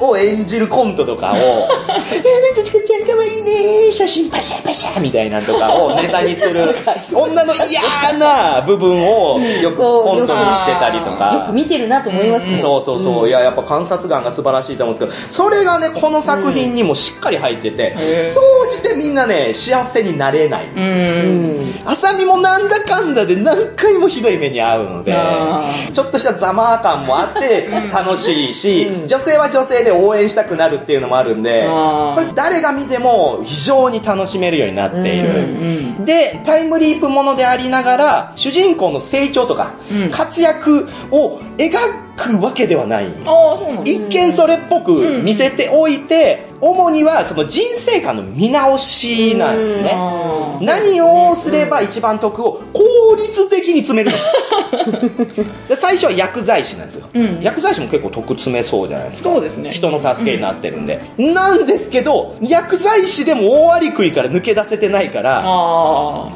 [0.00, 6.74] を演じるコントとかを、 えー、なんとちかちゃんかわいいね写真パシャパシャみたいなのとかをネタにする、
[7.12, 11.34] 女の嫌な部分をよくコントにしてたりとか。
[11.34, 12.60] よく見てるなと思いますもん。
[12.60, 13.28] そうそうそう。
[13.28, 21.32] いや、やっぱ観察眼が素晴らしいと思うんですけど、それがね、この作品にもしっかり入ってて、総じてみんなね、幸せになれないんですよ。
[21.32, 21.90] うん。
[21.90, 36.04] あさみもなんだかんだで何回もひどい目に遭うのであ、ちょっとしたざま感もあって 楽しいし、女性は女性で応援したくなるっていうのもあるんでこれ誰が見ても非常に楽しめるようになっている。
[36.04, 39.72] で、タイムリープものでありながら、主人公の成長とか、
[40.10, 42.07] 活躍を描く
[42.40, 43.08] わけではない。
[43.84, 49.92] 一見それっぽく見せておいて、主にはその人生観の見直しなんですね。
[50.60, 54.16] 何をすれば一番得を効率的に詰める
[55.76, 57.38] 最初は薬剤師なんですよ、うん。
[57.40, 59.30] 薬剤師も結構得詰めそうじゃないですか。
[59.30, 59.70] そうですね。
[59.70, 66.30] 人の助けになってるんで、なんですけど薬剤師でも大アリクイから抜け出せてないからあも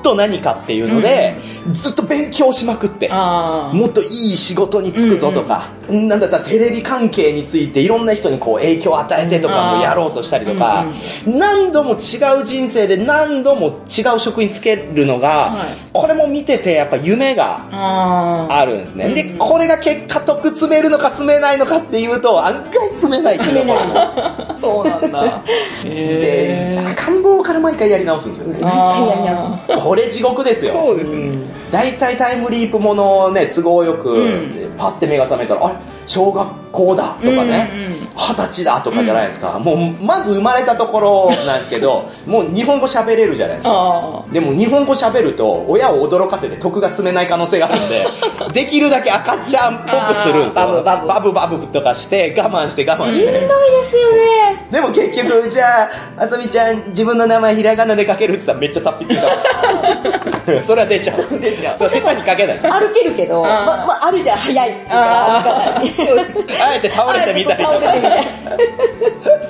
[0.00, 1.34] っと何かっていうので、
[1.72, 3.08] ずっと勉強しまくって。
[3.08, 10.86] もっといい仕事に就くぞとか、なんだったらテレビ関係についていろんな人にこう影響を与えてとかもやろうとしたりとか、
[11.26, 19.08] 何度も違う人生で何度も違う職に就けるのが、はいこれも見ててやっぱ夢があるんですね。
[19.14, 23.74] で、これが結果得詰めるのか詰めないのかっていうと、案外詰めないっていうの
[24.60, 25.42] そうなんだ。
[25.82, 26.78] で。
[26.86, 28.58] 赤ん坊から毎回やり直すんですよね。
[28.62, 29.80] あやり直あ。
[29.80, 30.72] これ地獄ですよ。
[30.72, 31.55] そうですね。
[31.76, 34.50] 大体タイムリープものね、都合よく、うん。
[34.78, 35.76] パッて目が覚めたら、あれ？
[36.06, 39.58] 小学校だとかねうんうんうん、二十歳だとかじゃないですか。
[39.58, 43.72] もう、まず生まれたところなんですけど、 もう日本語喋れるじゃないですか。
[43.74, 48.06] あでも日本語喋ると、親を驚かせて得が積めない可能性があるんで、
[48.52, 50.66] できるだけ赤ちゃんっぽくするんですよ。
[50.66, 53.22] バブバブバブバブとかして、我慢して我慢して。
[53.22, 53.46] しんどいで
[53.90, 54.66] すよね。
[54.70, 55.88] でも結局、じゃ
[56.18, 60.62] あ、あさみちゃん、自分の名前ひらがなで書けるって言ったらめっちゃ達筆に書く。
[60.66, 61.38] それは出ちゃう。
[61.40, 62.58] 出ちゃうそう、下手に書けない。
[62.58, 65.95] 歩けるけど、ま、ま、歩いたら早いっていうか、歩かない。
[66.60, 67.94] あえて倒れてみたりとか。
[67.94, 68.00] い。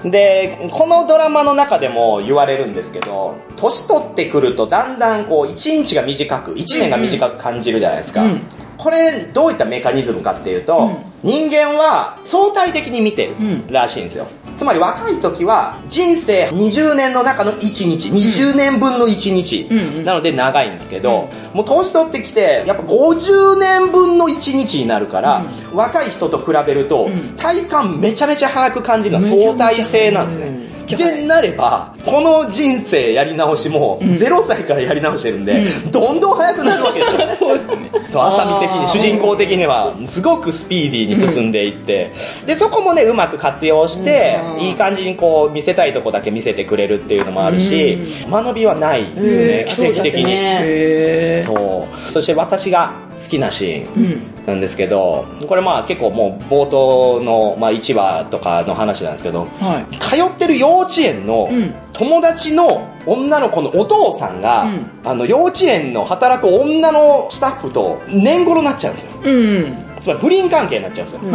[0.11, 8.23] で、このドラマの中でも言われるんですけど、年取ってくるとだんだんこう、1日が短く、1年が短く感じるじゃないですか。
[8.23, 8.43] うん
[8.77, 14.29] これ、どういったメカニズムかっていうと、うん人間は相対的に見てるんらしいんですよ。
[14.57, 25.43] つまり若い時は人生20年の中の1日、20年分の1日、うんうんなので長いんですけど、もう年取ってきて、やっぱ50年分の1日になるから、
[25.75, 30.67] 若い人と比べると、ん体感めちゃめちゃ早く感じるのは相対性なんですね。
[30.95, 37.19] でなれば、この人生やり直しも、0歳からやり直してるんで、どんどん早くなるわけですよ。
[37.49, 37.91] そうですね。
[38.07, 42.13] そう、浅見的に、主人公的には、すごくスピーディーに進んでいって、
[42.47, 50.25] で、そこもね、うまく活用して、うんいい感じにこう、見せたいとこだけ見せてくれるっていうのもあるし、間延びはないんですよね、うん奇跡的に。
[50.29, 51.43] え。
[51.47, 52.13] そう。
[52.13, 52.93] そして私が
[53.23, 54.47] 好きなシーンうん。
[54.47, 59.97] なんですけど、これまあ結構もう冒頭の、まあ1話とかの話なんですけど、はい。
[59.99, 69.11] 通ってる幼稚園のうん友達の女の子のお父さんが、うんあの幼稚園の働く女のスタッフと年頃になっちゃうんですよ。
[69.25, 69.86] うん。
[70.07, 71.33] つまり不倫関係になっちゃうんですよ。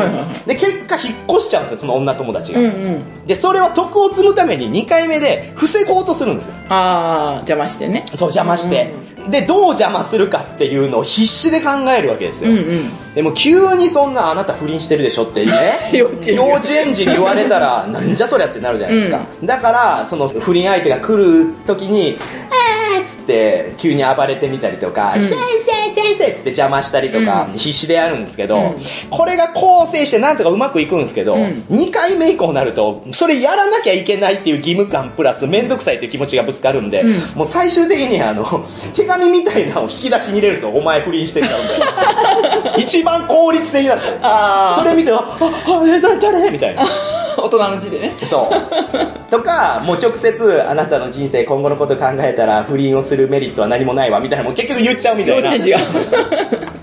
[0.48, 2.60] で、結果引っ越しちゃうんですよ、その女友達が。
[2.62, 3.26] うんうん。
[3.28, 6.54] で、それは得を積むために2回目で防ごうとするんですよ。
[6.70, 8.06] ああ、邪魔してね。
[8.14, 8.94] そう、邪魔して。
[9.30, 12.52] で、どう邪魔するかっていうのを必死で考えるわけですよ。
[12.52, 12.92] うんうん。
[13.14, 22.12] でも急にそんなあなた不倫してるでしょってね 幼稚園児幼稚園児に言われたらなんじゃそりゃってなるじゃないですか、だからその不倫相手が来る時に
[22.50, 25.28] 「えーっつって急に暴れてみたりとか「うん。
[25.28, 28.76] 先生先生」っつって邪魔したりとか、必死でやるんですけど、うん。
[29.10, 31.66] これが構成してなんとかうまくいくんですけど、うん。
[31.70, 37.12] 2回目以降になるとそれやらなきゃいけないっていう義務感プラス面倒くさいっていう気持ちがぶつかるんで、うん。
[37.36, 40.72] もう最終的にあの手紙みたいなのを引き出しに入れるんですよ。
[40.72, 44.18] お前不倫してるからみたいな一番効率的なんですよ。
[44.22, 45.24] あそれ見て、あ、あ、
[45.66, 46.50] あ誰？
[46.52, 46.84] みたいな。
[47.38, 48.14] あ、 大人の字でね。
[48.26, 49.32] そう。
[49.32, 55.54] とか、もう直接、あなたの人生、今後のこと考えたら、不倫をするメリットは何もないわ、みたいな、もう結局言っちゃうみたいな。
[55.54, 55.80] 幼稚園児が。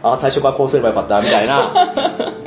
[0.12, 1.70] あ、最初からこうすればよかった、みたいな。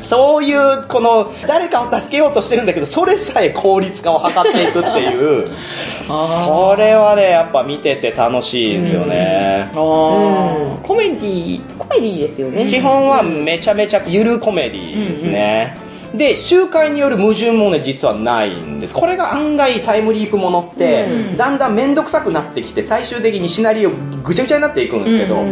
[0.01, 5.51] そういう、この、誰かを助けようとしてるんだけど、それさえ効率化を図っていくっていう、
[6.07, 9.67] それはね、やっぱ見てて楽しいですよね。
[9.67, 12.67] ああ、コメディコメディですよね。
[12.67, 15.90] 基本はめちゃめちゃゆるコメディですね。
[16.13, 18.93] で、周回による矛盾もね、実はないんです。
[18.93, 21.07] これが案外タイムリープものって、
[21.37, 23.91] だんだんめんどくさくなってきて、最終的にシナリオ
[24.23, 25.43] ぐちゃぐちゃになっていくんですけど、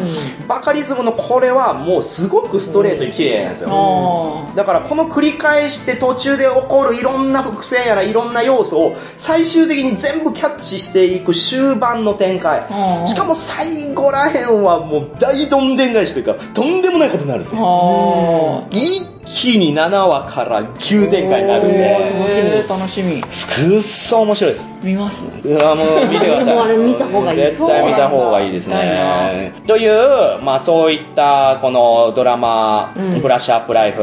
[0.48, 3.70] バカリズムのこれはもうすごくストレートに綺麗なんですよ。
[3.72, 12.64] あだからこの繰り返して途中で起こるいろんな伏線やらいろんな要素を最終的に全部キャッチしていく終盤の展開
[13.08, 17.60] しかも最後らへんはもう大どんでん返しというか、とんでもないことになるんですあ。
[18.72, 19.19] ね。
[19.30, 19.36] ああ。
[19.36, 23.22] 一気に7話から急展開になるんで、楽しみ。
[23.22, 24.70] くっそ面白いです。
[24.84, 25.24] 見ます？
[25.44, 26.58] うわもう見てください。
[26.60, 29.52] あれ見た方がいい絶対見た方がいいですね。
[29.68, 34.02] という、まあそういったこのドラマ、ブラッシュアップライフ、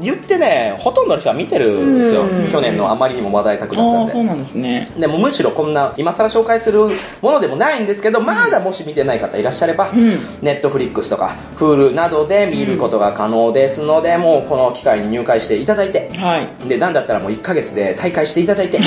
[0.00, 2.22] 言ってね、ほとんどの人は見てるんですよ。
[2.52, 4.24] 去年のあまりにも話題作だったああ、んでそう。
[4.24, 4.88] なんですね。
[4.98, 6.80] でもむしろこんな今更紹介する
[7.20, 9.92] ものでもないんですけど、まだもし見てない方いらっしゃれば、ん
[10.42, 16.68] ネットフリックスとか Hulu などで見ることが可能ですので、もうこの機会に入会していただいて、はい。
[16.68, 18.78] で、なんだったらもう1ヶ月で大会していただいて、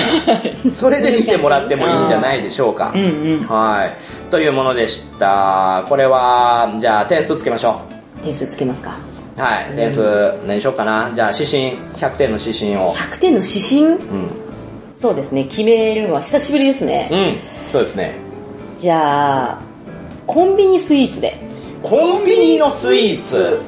[0.70, 2.93] それで見てもらってもいいんじゃないでしょうか。
[2.93, 3.39] うんうん。
[3.47, 4.30] はい。
[4.30, 5.84] というものでした。
[5.89, 7.82] これは、じゃあ点数つけましょ
[8.22, 8.95] 点数つけますか？
[9.38, 9.41] う。
[9.41, 9.76] はい。
[9.76, 11.09] 点数、何しようかな。
[11.16, 12.93] じゃあ指針、100点の指針を。
[12.93, 13.82] 100点の指針？
[13.82, 14.30] うん。
[14.95, 17.09] そうですね、決めるのは久しぶりですね。
[17.11, 17.72] うん。
[17.72, 18.13] そうですね。
[18.78, 19.59] じゃあ、
[20.28, 21.39] コンビニスイーツで。
[21.82, 23.61] コンビニのスイーツ。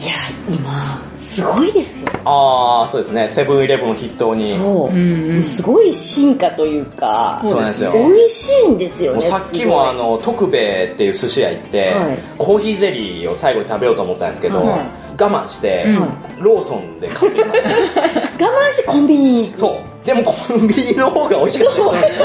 [0.00, 0.12] いや、
[0.48, 2.08] 今、すごいですよ。
[2.24, 3.28] ああ、そうですね。
[3.28, 4.56] セブンイレブンを筆頭に。
[4.56, 4.92] そう。
[4.92, 7.92] んうんすごい進化というか、そうなんですよ。
[7.92, 9.18] 美味しいんですよね。
[9.18, 14.80] もうさっきもあの、徳兵衛っていう寿司屋行って、はいコーヒーゼリーを最後に食べようと思ったんですけど、はい
[15.22, 17.62] 我慢して、うんローソンで買ってきまし
[17.94, 18.00] た。
[18.48, 19.58] 我慢してコンビニに行く。
[19.58, 20.06] そう。
[20.06, 22.20] でもコンビニの方が美味しかったです。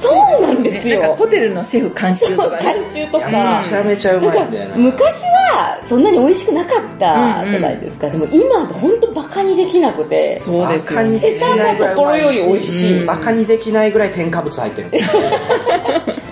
[0.00, 1.00] そうなんですよ。
[1.00, 3.06] なんかホテルのシェフ監修とか監ね。
[3.06, 3.28] 修とか。
[3.28, 4.76] めちゃめちゃうまいんだよな。
[4.76, 8.10] 昔はそんなに美味しくなかったじゃないですか。
[8.10, 10.38] でも今本当バカにできなくて。
[10.40, 15.22] そうですよバカにできないぐらいうまいし下手なところより美味しいバカにできないぐらい添加物入ってるんですよ。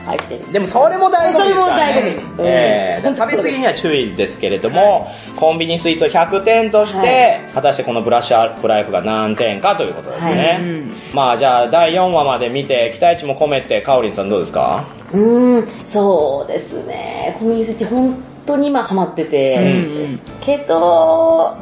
[0.06, 0.52] 入ってる。
[0.52, 1.40] でもそれも醍醐味ですからね。
[1.40, 10.30] それも醍醐味うんええ本当そう食べ過ぎには注意ですけれども、コンビニスイーツを100点として、はい果たしてこのブラッシュアップライフが何点かということですね。
[10.30, 14.84] はいうんまあじゃあ第4話まで見て、期待値も込めて、かおりんさんどうですか？
[15.12, 17.36] うーん、そうですね。
[17.38, 21.56] コンビニスイッチ本当に今ハマってて、うんけど、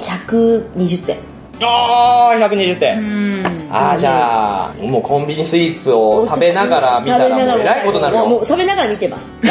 [0.00, 1.33] 120点。
[1.60, 2.98] あー、120点。
[2.98, 3.02] う
[3.42, 3.68] ん。
[3.70, 8.26] あー、じゃあ、もうコンビニスイーツを食べながら見たらもうえらいことになるよ。
[8.26, 9.32] もう食べながら見てます。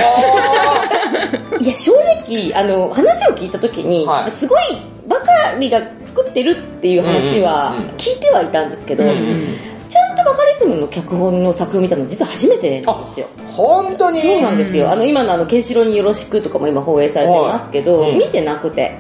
[1.60, 1.92] いや、正
[2.28, 4.60] 直、あの、話を聞いたときに、はいすごい、
[5.08, 9.58] バカリが作ってるっていう話は聞いてはいたんですけど、うんうん
[9.90, 13.28] ちゃんとバカリズムの脚本の作品を見たの実は初めてなんですよ。
[13.52, 14.20] 本当に？
[14.22, 14.90] そうなんですよ。
[14.92, 18.98] あの、今のあの、ケンシロウによろしくとかも今放映されてますけど、見てなくて、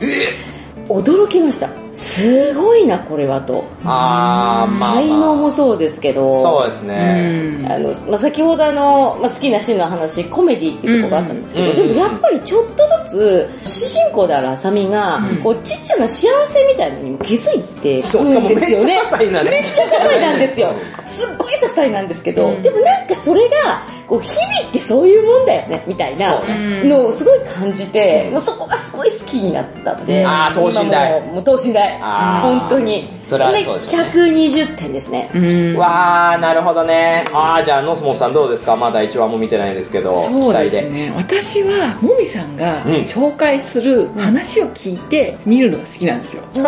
[0.88, 1.68] 驚きました。
[1.94, 3.64] すごいな、これはと。
[3.86, 7.60] あー、まあ、才能まもそうですけど、あ、そうですね。
[7.62, 18.98] うんあの、まあ、先ほどあの、まあ、好きなシーンの話、コメディっていうところがあったんですけど、うんでもやっぱりちょっとずつ、主人公であるあさみが、こう、ちっちゃな幸せみたいなのにも気づいてそう、くるしかもめっちゃんですよね。
[18.98, 19.52] 些細なね。
[19.52, 20.74] めっちゃ些細なんですよ。
[21.06, 26.42] すっごい些細なんですけど、でもなんかそれが、こう、日々ってそういうもんだよね、みたいな
[26.84, 30.26] のをすごい感じて、もうそこがすごい好きになったんで。
[30.26, 31.83] あー等身大もう等身大。
[32.02, 33.10] あー本当に。
[33.24, 35.30] それはそうでしょうね120点ですね。
[35.34, 35.78] うん。
[35.78, 37.26] わー、なるほどね。
[37.34, 38.76] あー、じゃあ、ノスモスさんどうですか？
[38.76, 40.82] まだ1話も見てないですけど、そうです。
[40.82, 41.14] ね。
[41.16, 46.44] 私は、もみさんがうん紹介する話を聞いて見るのが好きなんですよ。
[46.54, 46.60] こ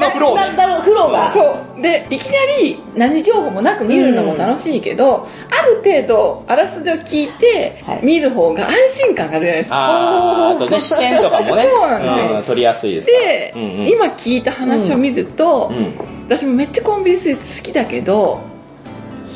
[0.00, 0.40] のフローね。
[0.40, 1.32] なんだろう、フローが。
[1.32, 1.40] そ
[1.75, 1.75] う。
[1.80, 8.74] で、いきなり何情報もなく見るのも楽しいけど、ある程度、あらすじを聞いてはい見る方が安
[9.06, 9.76] 心感があるじゃないですか。
[9.76, 13.06] あー、あとね、視点とかもね、そうなんですよん取りやすいです。
[13.06, 15.94] で、うんうん今聞いた話を見ると、うん。
[16.26, 18.40] 私もめっちゃコンビニスイーツ好きだけど、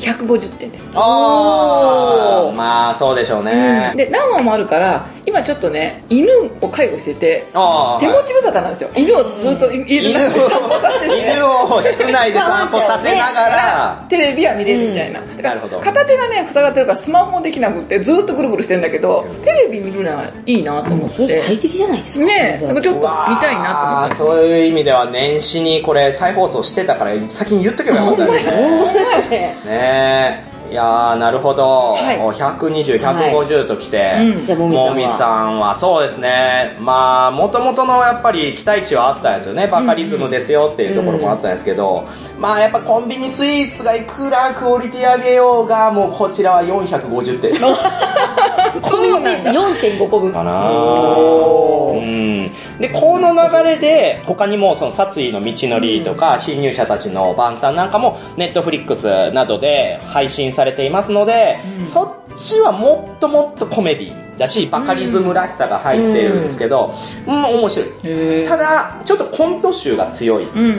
[0.01, 0.89] 150点です。
[0.93, 3.93] あー、まあ、そうでしょうね。
[3.95, 6.27] で、何話もあるから、今ちょっとね、犬
[6.61, 8.89] を介護してて、あー手持ち無沙汰なんですよ。
[8.95, 15.19] 犬をずっとい家で散歩させてを、犬を室内で散歩させながら、 テレビは見れるみたいな。
[15.19, 21.61] だからなるほど片手がね、塞がってるからスマホもできなくってずっとぐるぐるしてるんだけど、テレビ見るのはいいなと思っそれ最て。
[21.63, 22.25] 適じゃないですか。
[22.25, 24.15] ねえ、なんかちょっと見たいなと思って。
[24.15, 28.51] そういう意味では年始にこれ再放送してたから先に言っとけばよかったですね。
[29.65, 30.51] ねねえ。
[30.71, 31.91] いやー、なるほど。
[31.95, 36.77] はい120、150ときて、うんじゃあもみさんはもみさんは、そうですね。
[36.79, 39.67] まあ、もともとのやっぱり期待値はあったんですよね。
[39.67, 42.07] バカリズムですよっていうところもあったんですけど、
[42.39, 47.53] まあやっぱコンビニスイーツがいくらクオリティ上げようが、もうこちらは450点。
[48.89, 49.51] そうなんだ。
[49.51, 50.31] 4.5個分。
[50.31, 52.51] かなうん。
[52.79, 66.93] で、この流れで、他にもその殺意の道のりとか、侵入者たちの晩餐なんかも、ネットフリックスなどで配信されていますので、そっちはもっともっとコメディだし、バカリズムらしさが入っているんですけど、
[67.27, 68.49] うん、面白いです。
[68.49, 70.49] ただ、ちょっとコント集が強い。
[70.49, 70.69] うんう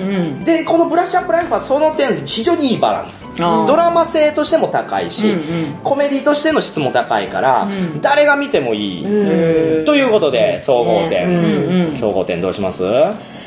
[0.40, 0.44] ん。
[0.44, 3.26] で、このブラッシュアップライフはその点、非常にいいバランス。
[3.38, 9.04] ドラマ性としても高いし、うんうんコメディとしての質も高いから、ん誰が見てもいい。
[9.06, 11.28] へということで、総合点。
[11.28, 12.82] うんうんうん総合点どうします？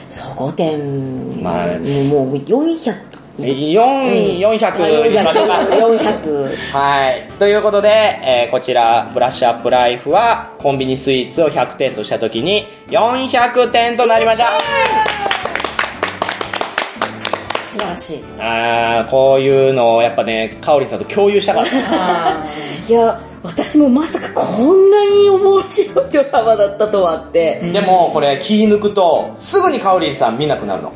[0.09, 3.14] 総合点、まあもう400と。
[3.14, 5.55] 4、400にしましょうか。
[5.55, 6.55] 400。
[6.71, 7.27] はい。
[7.37, 14.57] ということで、えーこちら、ブラッシュアップライフは、コンビニスイーツを100点としたときに、400点となりました。
[17.67, 18.23] 素晴らしい。
[18.39, 21.71] あー、こういうのをやっぱね、かおりんさんと共有したかった。
[21.91, 22.45] あ
[22.87, 27.61] いや、私もまさかこんなに面白いドラマだったとはって。
[27.73, 30.91] でも、これ気抜くと、すぐにかおりんさん見なくなるの。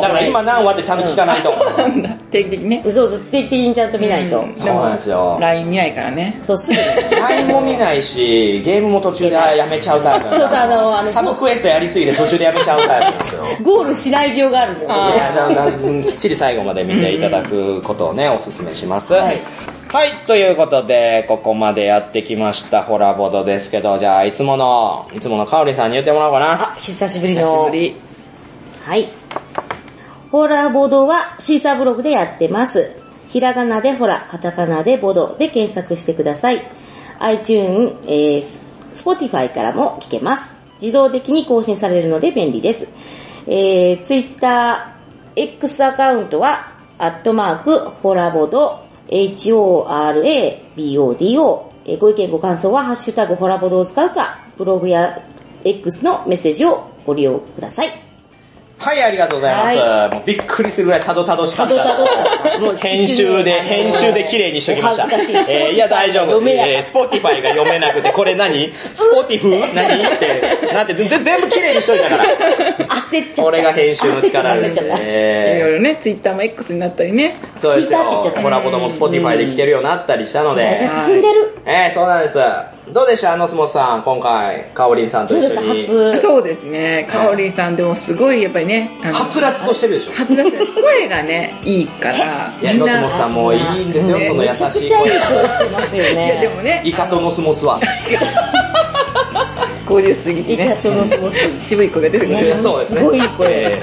[0.00, 1.50] だから今何話ってちゃんと聞かないと。
[1.76, 2.08] なんだ。
[2.30, 2.82] 定期的にね。
[2.84, 4.40] そうそう、定期的にちゃんと見ないと。
[4.40, 5.38] うんそうなんですよ。
[5.40, 6.38] LINE 見ないからね。
[6.42, 6.80] そう、すぐに。
[7.20, 13.44] LINE も見ないし、ゲームも途中でやめちゃうタイプそうそうあのあのサブクエストやりすぎて途中でやめちゃうタイプですよ。
[13.62, 14.88] ゴールしない病があるんだよ。
[14.90, 19.12] あいや、だだうんきっちり最後まで見ていただくことをね、おすすめします。
[19.12, 19.40] はい。
[19.90, 26.72] はい、ということで、ここまでやってきました、ホラボドですけど、じゃあ、いつもの、いつものかおりんさんに言ってもらおうかな。
[26.72, 27.70] あ、久しぶり久しのぶ。
[27.70, 27.96] り。
[28.84, 29.08] はい。
[30.30, 32.90] ホラーボードはシーサーブログでやってます。
[33.28, 36.70] ひらがなでホラ、カタカナでボドで検索してください。
[37.20, 38.44] iTune、えー、
[38.94, 40.52] Spotify からも聞けます。
[40.82, 42.86] 自動的に更新されるので便利です。
[43.46, 44.92] えー、Twitter、
[45.34, 50.58] X アカウントは、アットマーク、ホラボド、HORABODO、
[51.84, 55.22] えご意見ご感想は、ハッシュタグホラボドを使うか、ブログや
[55.64, 58.07] X のメッセージをご利用ください。
[58.78, 59.76] はい、ありがとうございます。
[59.76, 61.74] はもうびっくりするぐらいたどたどしかった。
[61.74, 65.06] たどたど編集で、編集で綺麗にしときました。
[65.06, 66.40] お恥ずかしいえーいや、大丈夫。
[66.48, 68.72] えー、 Spotifyが読めなくて、これ何？
[68.94, 70.16] スポティフ何？
[70.16, 72.24] って、なんて、全全部綺麗にしといたから。
[72.24, 72.34] 焦っ
[73.10, 73.42] ちゃった。
[73.42, 75.58] これが編集の力です焦っちゃったいろね。
[75.58, 77.36] いろね、Twitter も X になったりね。
[77.58, 80.88] そうですよコラボドも Spotifyで聞けるようになったりしたので。
[81.04, 81.58] 進んでる。
[81.66, 82.38] えー、そうなんです。
[82.92, 83.36] どうでした？
[83.36, 86.12] ノスモスさん、今回、かおりんさんとそうです、一緒に。
[86.12, 86.20] 初。
[86.22, 87.06] そうですね。
[87.10, 88.90] かおりんさんでもすごいやっぱりね。
[89.02, 90.12] はつらつとしてるでしょ？
[90.12, 90.50] はつらつ。
[90.74, 92.50] 声がね、いいから。
[92.60, 96.54] いや、ノスモスさんもいいんですよ、ねその優めちゃくしい声ちゃいい声してますよいや、でね。
[96.56, 97.78] もね、イカとノスモスは。
[99.86, 100.64] 50過ぎてね。
[100.64, 101.68] イカとノスモス。
[101.68, 102.40] 渋い声が出てくる。
[102.44, 103.00] いやそうですね。
[103.00, 103.82] すごい声え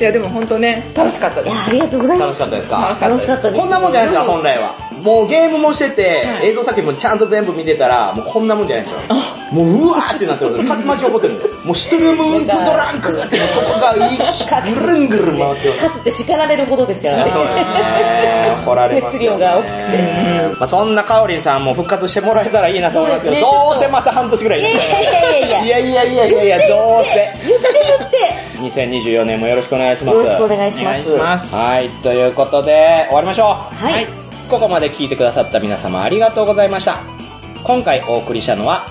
[0.00, 1.54] いや、でも本当ね、楽しかったです。
[1.54, 2.38] いや、ありがとうございー楽します。
[2.38, 2.46] か？
[2.46, 3.60] ったですか楽しかったです。
[3.60, 4.91] こんなもんじゃないですか、本来は。
[5.02, 9.16] もうゲームもしてて、はい映像作品もちゃんと全部見てたら、もうこんなもんじゃないですよ。
[9.52, 10.56] もううわーってなってる。
[10.56, 11.54] 竜巻起こってるんですよ。
[11.64, 13.44] もうシュトルムーントドランクって、こ
[13.74, 15.74] こがいぐるんぐるん回ってる。
[15.74, 17.30] かつて叱られるほどですからね。
[17.30, 18.56] そうですね。
[18.62, 19.38] 怒られますよ、ね。
[19.38, 25.62] 熱量が多くてまあそんなかおりんさんも復活してもらえたらいいなと思いますけど、どうせまた半年ぐらいいやいやいやいやいや。
[25.62, 27.48] いやいやいやいやいや、どうせ。
[27.48, 28.42] 言って言って。
[28.62, 30.16] 2024年もよろしくお願いします。
[30.16, 33.74] よろしくお願いしますはい、ということで、終わりましょう。
[33.74, 34.21] はい
[34.52, 37.02] ここまで聞いてくださった皆様ありがとうございました。
[37.64, 38.86] 今回お送りしたのは、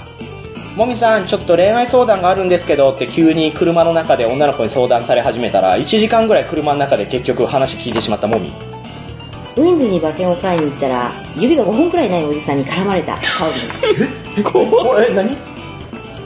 [0.76, 8.52] もみさん、ちょっと恋愛相談があるんですけどって急に車の中で女の子に相談され始めたら、1時間ぐらい車の中で結局話聞いてしまったもみ。
[9.56, 13.68] ウィンズに馬券を買いに行ったら、指が5本くらいないおじさんに絡まれたカオリン。
[14.84, 15.38] おえ、何？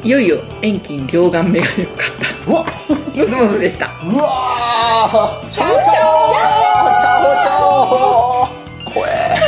[0.01, 2.11] いよいよ遠近両用メガネを買っ
[2.47, 2.93] うわた。
[3.19, 3.87] ノスモスでした。
[4.05, 8.24] うわーチャオチャオチャオチャオ
[8.95, 9.44] 怖え